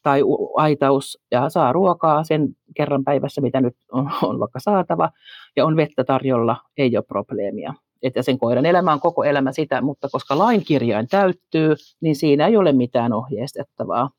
tai 0.03 0.23
aitaus 0.57 1.19
ja 1.31 1.49
saa 1.49 1.73
ruokaa 1.73 2.25
sen 2.25 2.49
kerran 2.77 3.05
päivässä, 3.05 3.41
mitä 3.41 3.61
nyt 3.61 3.77
on, 3.93 4.11
on 4.23 4.41
vaikka 4.41 4.61
saatava 4.61 5.11
ja 5.57 5.67
on 5.67 5.77
vettä 5.77 6.05
tarjolla, 6.05 6.57
ei 6.79 6.97
ole 6.97 7.05
probleemia. 7.09 7.75
Että 8.03 8.23
sen 8.23 8.39
koiran 8.39 8.67
elämä 8.67 8.93
on 8.93 9.01
koko 9.01 9.25
elämä 9.25 9.53
sitä, 9.53 9.83
mutta 9.83 10.09
koska 10.13 10.39
lainkirjain 10.39 11.09
täyttyy, 11.09 11.75
niin 12.01 12.17
siinä 12.17 12.47
ei 12.47 12.57
ole 12.57 12.73
mitään 12.73 13.13
ohjeistettavaa. 13.13 14.11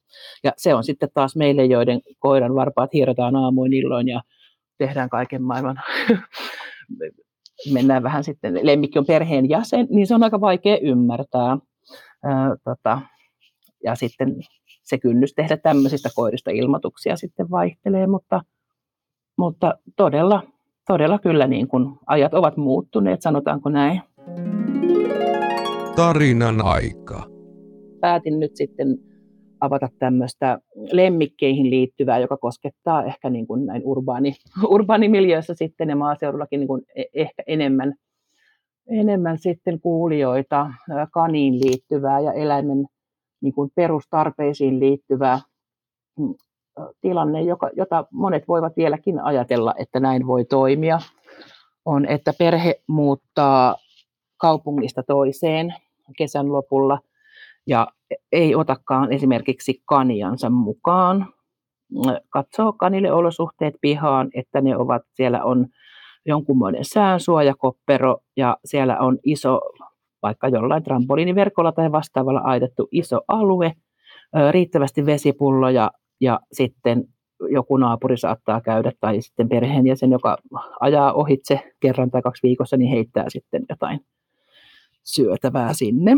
Ja 0.43 0.51
se 0.57 0.73
on 0.73 0.83
sitten 0.83 1.09
taas 1.13 1.35
meille, 1.35 1.65
joiden 1.65 2.01
koiran 2.19 2.55
varpaat 2.55 2.93
hierotaan 2.93 3.35
aamuin 3.35 3.73
illoin 3.73 4.07
ja 4.07 4.21
tehdään 4.77 5.09
kaiken 5.09 5.41
maailman 5.41 5.81
mennään 7.73 8.04
vähän 8.04 8.23
sitten, 8.23 8.60
lemmikki 8.63 9.00
on 9.00 9.06
perheen 9.06 9.50
jäsen, 9.50 9.88
niin 9.89 10.08
se 10.08 10.15
on 10.15 10.23
aika 10.23 10.41
vaikea 10.41 10.78
ymmärtää. 10.82 11.58
Ää, 12.23 12.56
tota, 12.63 13.02
ja 13.84 13.95
sitten 13.95 14.36
se 14.84 14.97
kynnys 14.97 15.34
tehdä 15.34 15.58
tämmöisistä 15.58 16.10
koirista 16.15 16.52
ilmoituksia 16.52 17.15
sitten 17.15 17.50
vaihtelee, 17.50 18.08
mutta, 18.08 18.41
mutta 19.38 19.78
todella 19.95 20.43
todella 20.88 21.19
kyllä 21.19 21.47
niin 21.47 21.67
kuin 21.67 22.00
ajat 22.08 22.34
ovat 22.34 22.58
muuttuneet, 22.58 23.21
sanotaanko 23.21 23.69
näin. 23.69 24.02
Tarinan 25.95 26.65
aika. 26.65 27.23
Päätin 28.00 28.39
nyt 28.39 28.56
sitten 28.56 28.88
avata 29.61 29.89
tämmöistä 29.99 30.59
lemmikkeihin 30.91 31.69
liittyvää, 31.69 32.19
joka 32.19 32.37
koskettaa 32.37 33.03
ehkä 33.03 33.29
niin 33.29 33.47
kuin 33.47 33.65
näin 33.65 33.81
urbaani, 33.85 34.33
urbaanimiljöissä 34.75 35.53
sitten 35.53 35.89
ja 35.89 35.95
maaseudullakin 35.95 36.59
niin 36.59 36.67
kuin 36.67 36.81
e, 36.95 37.03
ehkä 37.13 37.43
enemmän, 37.47 37.93
enemmän 38.89 39.37
sitten 39.37 39.79
kuulijoita 39.79 40.71
kaniin 41.11 41.53
liittyvää 41.59 42.19
ja 42.19 42.33
eläimen 42.33 42.85
niin 43.41 43.53
kuin 43.53 43.71
perustarpeisiin 43.75 44.79
liittyvää 44.79 45.39
mm, 46.19 46.33
tilanne, 47.01 47.41
joka, 47.41 47.69
jota 47.73 48.05
monet 48.11 48.47
voivat 48.47 48.77
vieläkin 48.77 49.19
ajatella, 49.19 49.73
että 49.77 49.99
näin 49.99 50.27
voi 50.27 50.45
toimia, 50.45 50.99
on, 51.85 52.05
että 52.05 52.33
perhe 52.39 52.81
muuttaa 52.87 53.75
kaupungista 54.37 55.03
toiseen 55.03 55.73
kesän 56.17 56.51
lopulla 56.51 56.99
ja 57.67 57.88
ei 58.32 58.56
otakaan 58.56 59.12
esimerkiksi 59.13 59.82
kaniansa 59.86 60.49
mukaan. 60.49 61.27
Katsoo 62.30 62.73
kanille 62.73 63.12
olosuhteet 63.12 63.75
pihaan, 63.82 64.30
että 64.34 64.62
ne 64.62 64.77
ovat, 64.77 65.01
siellä 65.13 65.43
on 65.43 65.67
jonkunmoinen 66.25 66.86
säänsuojakoppero 66.86 68.17
ja 68.38 68.58
siellä 68.65 68.99
on 68.99 69.17
iso, 69.23 69.60
vaikka 70.23 70.47
jollain 70.47 70.84
trampoliiniverkolla 70.84 71.71
tai 71.71 71.91
vastaavalla 71.91 72.39
aidattu 72.39 72.88
iso 72.91 73.21
alue, 73.27 73.73
riittävästi 74.51 75.06
vesipulloja 75.06 75.91
ja 76.21 76.39
sitten 76.51 77.03
joku 77.49 77.77
naapuri 77.77 78.17
saattaa 78.17 78.62
käydä 78.62 78.91
tai 78.99 79.21
sitten 79.21 79.49
perheenjäsen, 79.49 80.12
joka 80.12 80.38
ajaa 80.80 81.13
ohitse 81.13 81.73
kerran 81.80 82.12
tai 82.12 82.21
kaksi 82.21 82.43
viikossa, 82.43 82.77
niin 82.77 82.91
heittää 82.91 83.25
sitten 83.27 83.65
jotain 83.69 83.99
syötävää 85.07 85.73
sinne. 85.73 86.11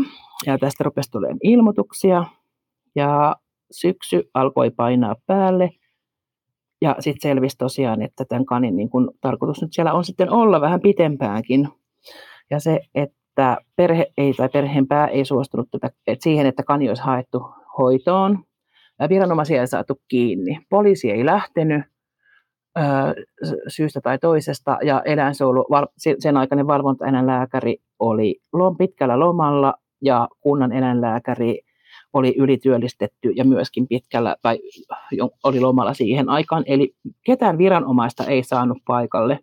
Ja 0.46 0.58
tästä 0.58 0.84
rupesi 0.84 1.10
tulemaan 1.10 1.38
ilmoituksia 1.42 2.24
ja 2.94 3.36
syksy 3.70 4.30
alkoi 4.34 4.70
painaa 4.70 5.14
päälle. 5.26 5.70
Ja 6.82 6.96
sitten 6.98 7.30
selvisi 7.30 7.58
tosiaan, 7.58 8.02
että 8.02 8.24
tämän 8.24 8.46
kanin 8.46 8.76
niin 8.76 8.90
kun, 8.90 9.10
tarkoitus 9.20 9.62
nyt 9.62 9.72
siellä 9.72 9.92
on 9.92 10.04
sitten 10.04 10.30
olla 10.30 10.60
vähän 10.60 10.80
pitempäänkin. 10.80 11.68
Ja 12.50 12.60
se, 12.60 12.80
että 12.94 13.56
perhe 13.76 14.06
ei 14.16 14.32
tai 14.32 14.48
perheenpää 14.48 15.06
ei 15.06 15.24
suostunut 15.24 15.68
tätä, 15.70 15.90
että 16.06 16.22
siihen, 16.22 16.46
että 16.46 16.62
kani 16.62 16.88
olisi 16.88 17.02
haettu 17.02 17.46
hoitoon. 17.78 18.44
Viranomaisia 19.08 19.60
ei 19.60 19.66
saatu 19.66 20.00
kiinni. 20.08 20.58
Poliisi 20.70 21.10
ei 21.10 21.26
lähtenyt 21.26 21.84
syystä 23.68 24.00
tai 24.00 24.18
toisesta 24.18 24.78
ja 24.84 25.02
eläinsuojelu, 25.04 25.66
sen 26.18 26.36
aikainen 26.36 26.66
valvontaeläinlääkäri 26.66 27.76
oli 27.98 28.40
pitkällä 28.78 29.20
lomalla 29.20 29.74
ja 30.02 30.28
kunnan 30.40 30.72
eläinlääkäri 30.72 31.60
oli 32.12 32.34
ylityöllistetty 32.38 33.30
ja 33.30 33.44
myöskin 33.44 33.88
pitkällä 33.88 34.36
tai 34.42 34.58
oli 35.44 35.60
lomalla 35.60 35.94
siihen 35.94 36.28
aikaan. 36.28 36.64
Eli 36.66 36.94
ketään 37.26 37.58
viranomaista 37.58 38.24
ei 38.24 38.42
saanut 38.42 38.78
paikalle. 38.86 39.38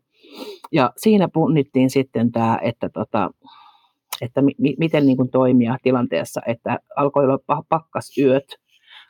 Ja 0.72 0.92
siinä 0.98 1.28
punnittiin 1.34 1.90
sitten 1.90 2.32
tämä, 2.32 2.60
että, 2.62 2.90
tota, 2.90 3.32
että 4.22 4.42
mi- 4.42 4.76
miten 4.80 5.06
niin 5.06 5.18
kuin 5.18 5.30
toimia 5.30 5.78
tilanteessa, 5.84 6.42
että 6.48 6.80
alkoi 6.96 7.24
olla 7.24 7.64
pakkasyöt 7.70 8.46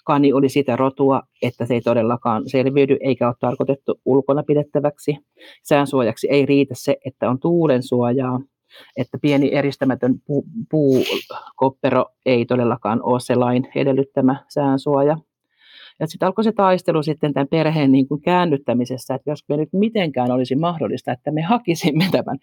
kani 0.08 0.34
oli 0.34 0.50
sitä 0.50 0.76
rotua, 0.76 1.22
että 1.42 1.66
se 1.66 1.74
ei 1.74 1.82
todellakaan 1.82 2.44
selviydy 2.50 2.98
eikä 3.00 3.28
ole 3.28 3.36
tarkoitettu 3.40 4.00
ulkona 4.06 4.44
pidettäväksi. 4.44 5.18
Säänsuojaksi 5.64 6.28
ei 6.32 6.46
riitä 6.46 6.74
se, 6.78 6.98
että 7.06 7.30
on 7.30 7.40
tuulen 7.40 7.84
suojaa, 7.84 8.40
että 8.98 9.18
pieni 9.22 9.54
eristämätön 9.54 10.16
puu, 10.28 10.46
puukoppero 10.72 12.06
ei 12.26 12.46
todellakaan 12.46 13.04
ole 13.04 13.20
se 13.20 13.36
lain 13.36 13.68
edellyttämä 13.76 14.46
säänsuoja. 14.54 15.18
Ja 16.00 16.08
sitten 16.08 16.26
alkoi 16.28 16.44
se 16.44 16.52
taistelu 16.52 17.04
sitten 17.04 17.34
tämän 17.34 17.48
perheen 17.48 17.92
niin 17.92 18.08
kuin 18.08 18.22
käännyttämisessä, 18.22 19.16
että 19.16 19.30
jos 19.32 19.44
me 19.50 19.58
nyt 19.58 19.70
mitenkään 19.74 20.32
olisi 20.32 20.56
mahdollista, 20.56 21.12
että 21.12 21.32
me 21.32 21.42
hakisimme 21.42 22.06
tämän 22.12 22.38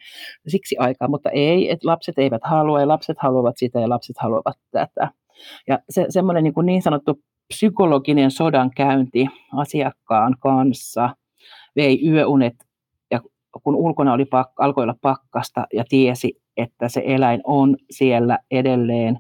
siksi 0.49 0.77
aikaa, 0.79 1.09
mutta 1.09 1.31
ei, 1.31 1.71
että 1.71 1.89
lapset 1.89 2.19
eivät 2.19 2.43
halua 2.45 2.81
ja 2.81 2.89
lapset 2.89 3.17
haluavat 3.21 3.57
sitä 3.59 3.81
ja 3.81 3.89
lapset 3.89 4.17
haluavat 4.19 4.57
tätä. 4.71 5.11
Ja 5.69 5.79
se, 5.91 6.07
semmoinen 6.09 6.45
niin, 6.45 6.55
kuin 6.55 6.67
niin 6.67 6.83
sanottu 6.83 7.21
psykologinen 7.49 8.31
sodankäynti 8.31 9.27
asiakkaan 9.57 10.37
kanssa 10.41 11.17
vei 11.77 12.09
yöunet 12.09 12.55
ja 13.11 13.21
kun 13.63 13.77
ulkona 13.77 14.13
oli 14.13 14.25
pak, 14.25 14.49
alkoi 14.59 14.83
olla 14.83 14.97
pakkasta 15.01 15.67
ja 15.73 15.85
tiesi, 15.89 16.41
että 16.57 16.89
se 16.89 17.03
eläin 17.07 17.41
on 17.45 17.77
siellä 17.91 18.39
edelleen, 18.51 19.19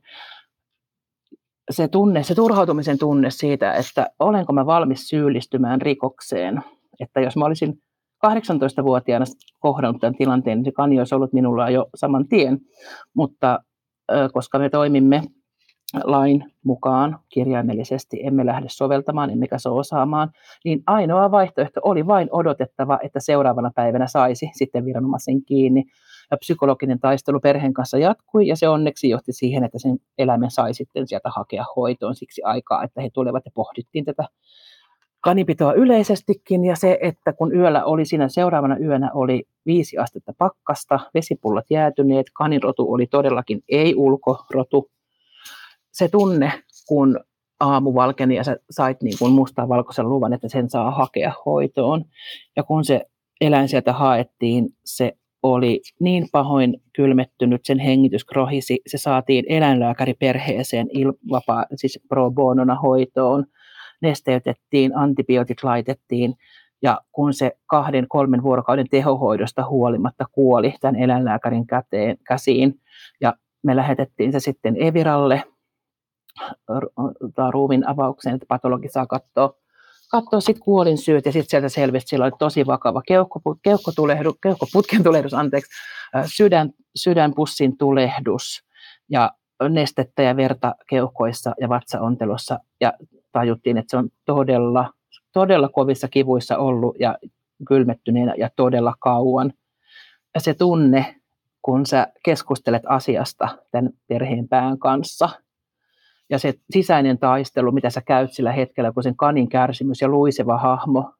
se 1.70 1.88
tunne, 1.88 2.22
se 2.22 2.34
turhautumisen 2.34 2.98
tunne 2.98 3.30
siitä, 3.30 3.74
että 3.74 4.10
olenko 4.18 4.52
mä 4.52 4.66
valmis 4.66 5.08
syyllistymään 5.08 5.80
rikokseen, 5.80 6.64
että 7.00 7.20
jos 7.20 7.36
mä 7.36 7.44
olisin 7.44 7.78
18-vuotiaana 8.26 9.24
kohdannut 9.60 10.00
tämän 10.00 10.14
tilanteen, 10.14 10.58
niin 10.58 10.64
se 10.64 10.72
kani 10.72 10.98
olisi 10.98 11.14
ollut 11.14 11.32
minulla 11.32 11.70
jo 11.70 11.86
saman 11.94 12.28
tien, 12.28 12.58
mutta 13.14 13.58
koska 14.32 14.58
me 14.58 14.70
toimimme 14.70 15.22
lain 16.04 16.44
mukaan 16.64 17.18
kirjaimellisesti 17.28 18.20
emme 18.26 18.46
lähde 18.46 18.66
soveltamaan, 18.70 19.30
emmekä 19.30 19.58
se 19.58 19.68
osaamaan, 19.68 20.30
niin 20.64 20.82
ainoa 20.86 21.30
vaihtoehto 21.30 21.80
oli 21.84 22.06
vain 22.06 22.28
odotettava, 22.30 22.98
että 23.02 23.20
seuraavana 23.20 23.70
päivänä 23.74 24.06
saisi 24.06 24.50
sitten 24.52 24.84
viranomaisen 24.84 25.44
kiinni. 25.44 25.84
Ja 26.30 26.36
psykologinen 26.36 27.00
taistelu 27.00 27.40
perheen 27.40 27.74
kanssa 27.74 27.98
jatkui 27.98 28.46
ja 28.46 28.56
se 28.56 28.68
onneksi 28.68 29.08
johti 29.08 29.32
siihen, 29.32 29.64
että 29.64 29.78
sen 29.78 29.98
eläimen 30.18 30.50
sai 30.50 30.74
sitten 30.74 31.08
sieltä 31.08 31.30
hakea 31.36 31.64
hoitoon 31.76 32.14
siksi 32.14 32.42
aikaa, 32.44 32.84
että 32.84 33.00
he 33.00 33.10
tulevat 33.12 33.44
ja 33.44 33.50
pohdittiin 33.54 34.04
tätä 34.04 34.24
kanipitoa 35.24 35.72
yleisestikin 35.72 36.64
ja 36.64 36.76
se, 36.76 36.98
että 37.02 37.32
kun 37.32 37.54
yöllä 37.54 37.84
oli 37.84 38.04
siinä 38.04 38.28
seuraavana 38.28 38.76
yönä 38.78 39.10
oli 39.14 39.44
viisi 39.66 39.98
astetta 39.98 40.32
pakkasta, 40.38 41.00
vesipullat 41.14 41.64
jäätyneet, 41.70 42.26
kanirotu 42.34 42.92
oli 42.92 43.06
todellakin 43.06 43.62
ei-ulkorotu, 43.68 44.90
se 45.94 46.08
tunne, 46.08 46.52
kun 46.88 47.20
aamu 47.60 47.94
valkeni 47.94 48.34
ja 48.36 48.44
sä 48.44 48.56
sait 48.70 49.02
niin 49.02 49.18
kuin 49.18 49.32
mustaa 49.32 49.68
valkoisen 49.68 50.08
luvan, 50.08 50.32
että 50.32 50.48
sen 50.48 50.70
saa 50.70 50.90
hakea 50.90 51.32
hoitoon. 51.46 52.04
Ja 52.56 52.62
kun 52.62 52.84
se 52.84 53.00
eläin 53.40 53.68
sieltä 53.68 53.92
haettiin, 53.92 54.68
se 54.84 55.12
oli 55.42 55.80
niin 56.00 56.28
pahoin 56.32 56.82
kylmettynyt, 56.96 57.60
sen 57.64 57.78
hengitys 57.78 58.24
krohisi, 58.24 58.80
se 58.86 58.98
saatiin 58.98 59.44
eläinlääkäriperheeseen 59.48 60.86
il- 60.86 61.18
vapaa, 61.30 61.66
siis 61.74 62.00
pro 62.08 62.30
bonona 62.30 62.74
hoitoon, 62.74 63.44
nesteytettiin, 64.02 64.96
antibiootit 64.96 65.64
laitettiin, 65.64 66.34
ja 66.82 67.00
kun 67.12 67.34
se 67.34 67.52
kahden, 67.66 68.08
kolmen 68.08 68.42
vuorokauden 68.42 68.88
tehohoidosta 68.88 69.66
huolimatta 69.68 70.24
kuoli 70.32 70.74
tämän 70.80 70.96
eläinlääkärin 70.96 71.66
käteen, 71.66 72.16
käsiin, 72.28 72.80
ja 73.20 73.34
me 73.62 73.76
lähetettiin 73.76 74.32
se 74.32 74.40
sitten 74.40 74.82
Eviralle, 74.82 75.42
ruumin 77.50 77.88
avaukseen, 77.88 78.34
että 78.34 78.46
patologi 78.48 78.88
saa 78.88 79.06
katsoa, 79.06 79.54
katsoa 80.10 80.40
sitten 80.40 80.64
kuolinsyyt 80.64 81.26
ja 81.26 81.32
sitten 81.32 81.50
sieltä 81.50 81.68
selvisi, 81.68 82.06
sillä 82.06 82.24
oli 82.24 82.32
tosi 82.38 82.66
vakava 82.66 83.02
keuhkotulehdu, 83.62 84.36
keuhkoputken 84.42 85.02
tulehdus, 85.02 85.34
anteeksi, 85.34 85.70
sydän, 86.26 86.70
sydänpussin 86.96 87.76
tulehdus 87.76 88.64
ja 89.10 89.30
nestettä 89.68 90.22
ja 90.22 90.36
verta 90.36 90.74
keuhkoissa 90.88 91.54
ja 91.60 91.68
vatsaontelossa 91.68 92.58
ja 92.80 92.92
tajuttiin, 93.32 93.78
että 93.78 93.90
se 93.90 93.96
on 93.96 94.08
todella, 94.24 94.90
todella 95.32 95.68
kovissa 95.68 96.08
kivuissa 96.08 96.58
ollut 96.58 96.96
ja 97.00 97.18
kylmettyneenä 97.68 98.34
ja 98.38 98.50
todella 98.56 98.94
kauan. 98.98 99.52
Ja 100.34 100.40
se 100.40 100.54
tunne, 100.54 101.16
kun 101.62 101.86
sä 101.86 102.06
keskustelet 102.24 102.82
asiasta 102.86 103.48
tämän 103.70 103.90
perheen 104.08 104.48
pään 104.48 104.78
kanssa– 104.78 105.28
ja 106.30 106.38
se 106.38 106.54
sisäinen 106.70 107.18
taistelu, 107.18 107.72
mitä 107.72 107.90
sä 107.90 108.00
käyt 108.00 108.32
sillä 108.32 108.52
hetkellä, 108.52 108.92
kun 108.92 109.02
sen 109.02 109.16
kanin 109.16 109.48
kärsimys 109.48 110.00
ja 110.00 110.08
luiseva 110.08 110.58
hahmo 110.58 111.12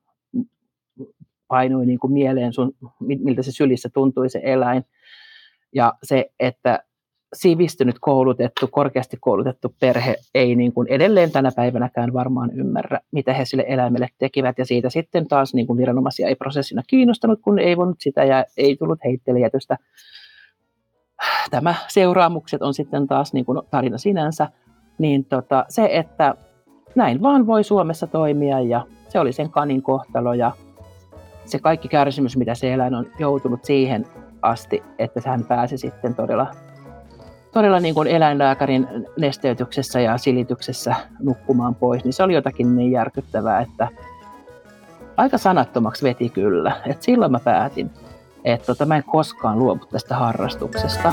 painui 1.49 1.87
niin 1.87 1.99
kuin 1.99 2.13
mieleen 2.13 2.53
sun, 2.53 2.73
miltä 3.01 3.43
se 3.43 3.53
sylissä 3.53 3.89
tuntui 3.89 4.31
se 4.31 4.41
eläin. 4.45 4.85
Ja 5.75 5.93
se, 6.03 6.31
että 6.41 6.85
sivistynyt, 7.35 7.97
koulutettu, 8.01 8.69
korkeasti 8.71 9.17
koulutettu 9.21 9.75
perhe 9.81 10.17
ei 10.35 10.55
niin 10.55 10.73
kuin 10.73 10.89
edelleen 10.89 11.31
tänä 11.31 11.51
päivänäkään 11.57 12.13
varmaan 12.13 12.51
ymmärrä, 12.59 13.01
mitä 13.11 13.33
he 13.33 13.45
sille 13.45 13.65
eläimelle 13.69 14.09
tekivät. 14.19 14.59
Ja 14.59 14.65
siitä 14.65 14.91
sitten 14.91 15.29
taas 15.29 15.55
niin 15.55 15.67
kuin 15.67 15.77
viranomaisia 15.77 16.29
ei 16.29 16.35
prosessina 16.35 16.83
kiinnostanut, 16.87 17.41
kun 17.43 17.59
ei 17.59 17.77
voinut 17.77 18.01
sitä 18.01 18.25
ja 18.25 18.45
ei 18.57 18.77
tullut 18.77 18.99
heittelijätystä. 19.05 19.79
Tämä 21.51 21.75
seuraamukset 21.89 22.63
on 22.63 22.75
sitten 22.75 23.07
taas 23.07 23.33
niin 23.33 23.45
kuin 23.45 23.63
tarina 23.71 23.99
sinänsä 23.99 24.49
niin 24.99 25.25
tota, 25.25 25.65
se, 25.69 25.89
että 25.93 26.35
näin 26.95 27.23
vaan 27.23 27.47
voi 27.47 27.65
Suomessa 27.65 28.07
toimia 28.07 28.61
ja 28.61 28.87
se 29.09 29.21
oli 29.21 29.33
sen 29.33 29.51
kanin 29.51 29.83
kohtalo 29.83 30.35
ja 30.35 30.53
se 31.45 31.59
kaikki 31.59 31.89
kärsimys, 31.89 32.37
mitä 32.37 32.55
se 32.55 32.73
eläin 32.73 32.95
on 32.95 33.07
joutunut 33.19 33.65
siihen 33.65 34.07
asti, 34.43 34.83
että 34.99 35.21
hän 35.27 35.45
pääsi 35.45 35.79
sitten 35.79 36.15
todella, 36.15 36.47
todella 37.53 37.81
niin 37.81 37.95
kuin 37.95 38.09
eläinlääkärin 38.09 38.89
nesteytyksessä 39.19 40.01
ja 40.01 40.19
silityksessä 40.19 40.95
nukkumaan 41.21 41.75
pois, 41.75 42.05
niin 42.05 42.13
se 42.13 42.23
oli 42.23 42.35
jotakin 42.35 42.77
niin 42.77 42.93
järkyttävää, 42.93 43.61
että 43.61 43.89
aika 45.17 45.39
sanattomaksi 45.39 46.05
veti 46.05 46.29
kyllä. 46.29 46.77
Et 46.87 47.03
silloin 47.03 47.33
mä 47.33 47.41
päätin, 47.45 47.91
että 48.45 48.67
tota, 48.67 48.87
mä 48.87 48.97
en 48.97 49.05
koskaan 49.05 49.59
luovu 49.59 49.87
tästä 49.87 50.17
harrastuksesta. 50.17 51.13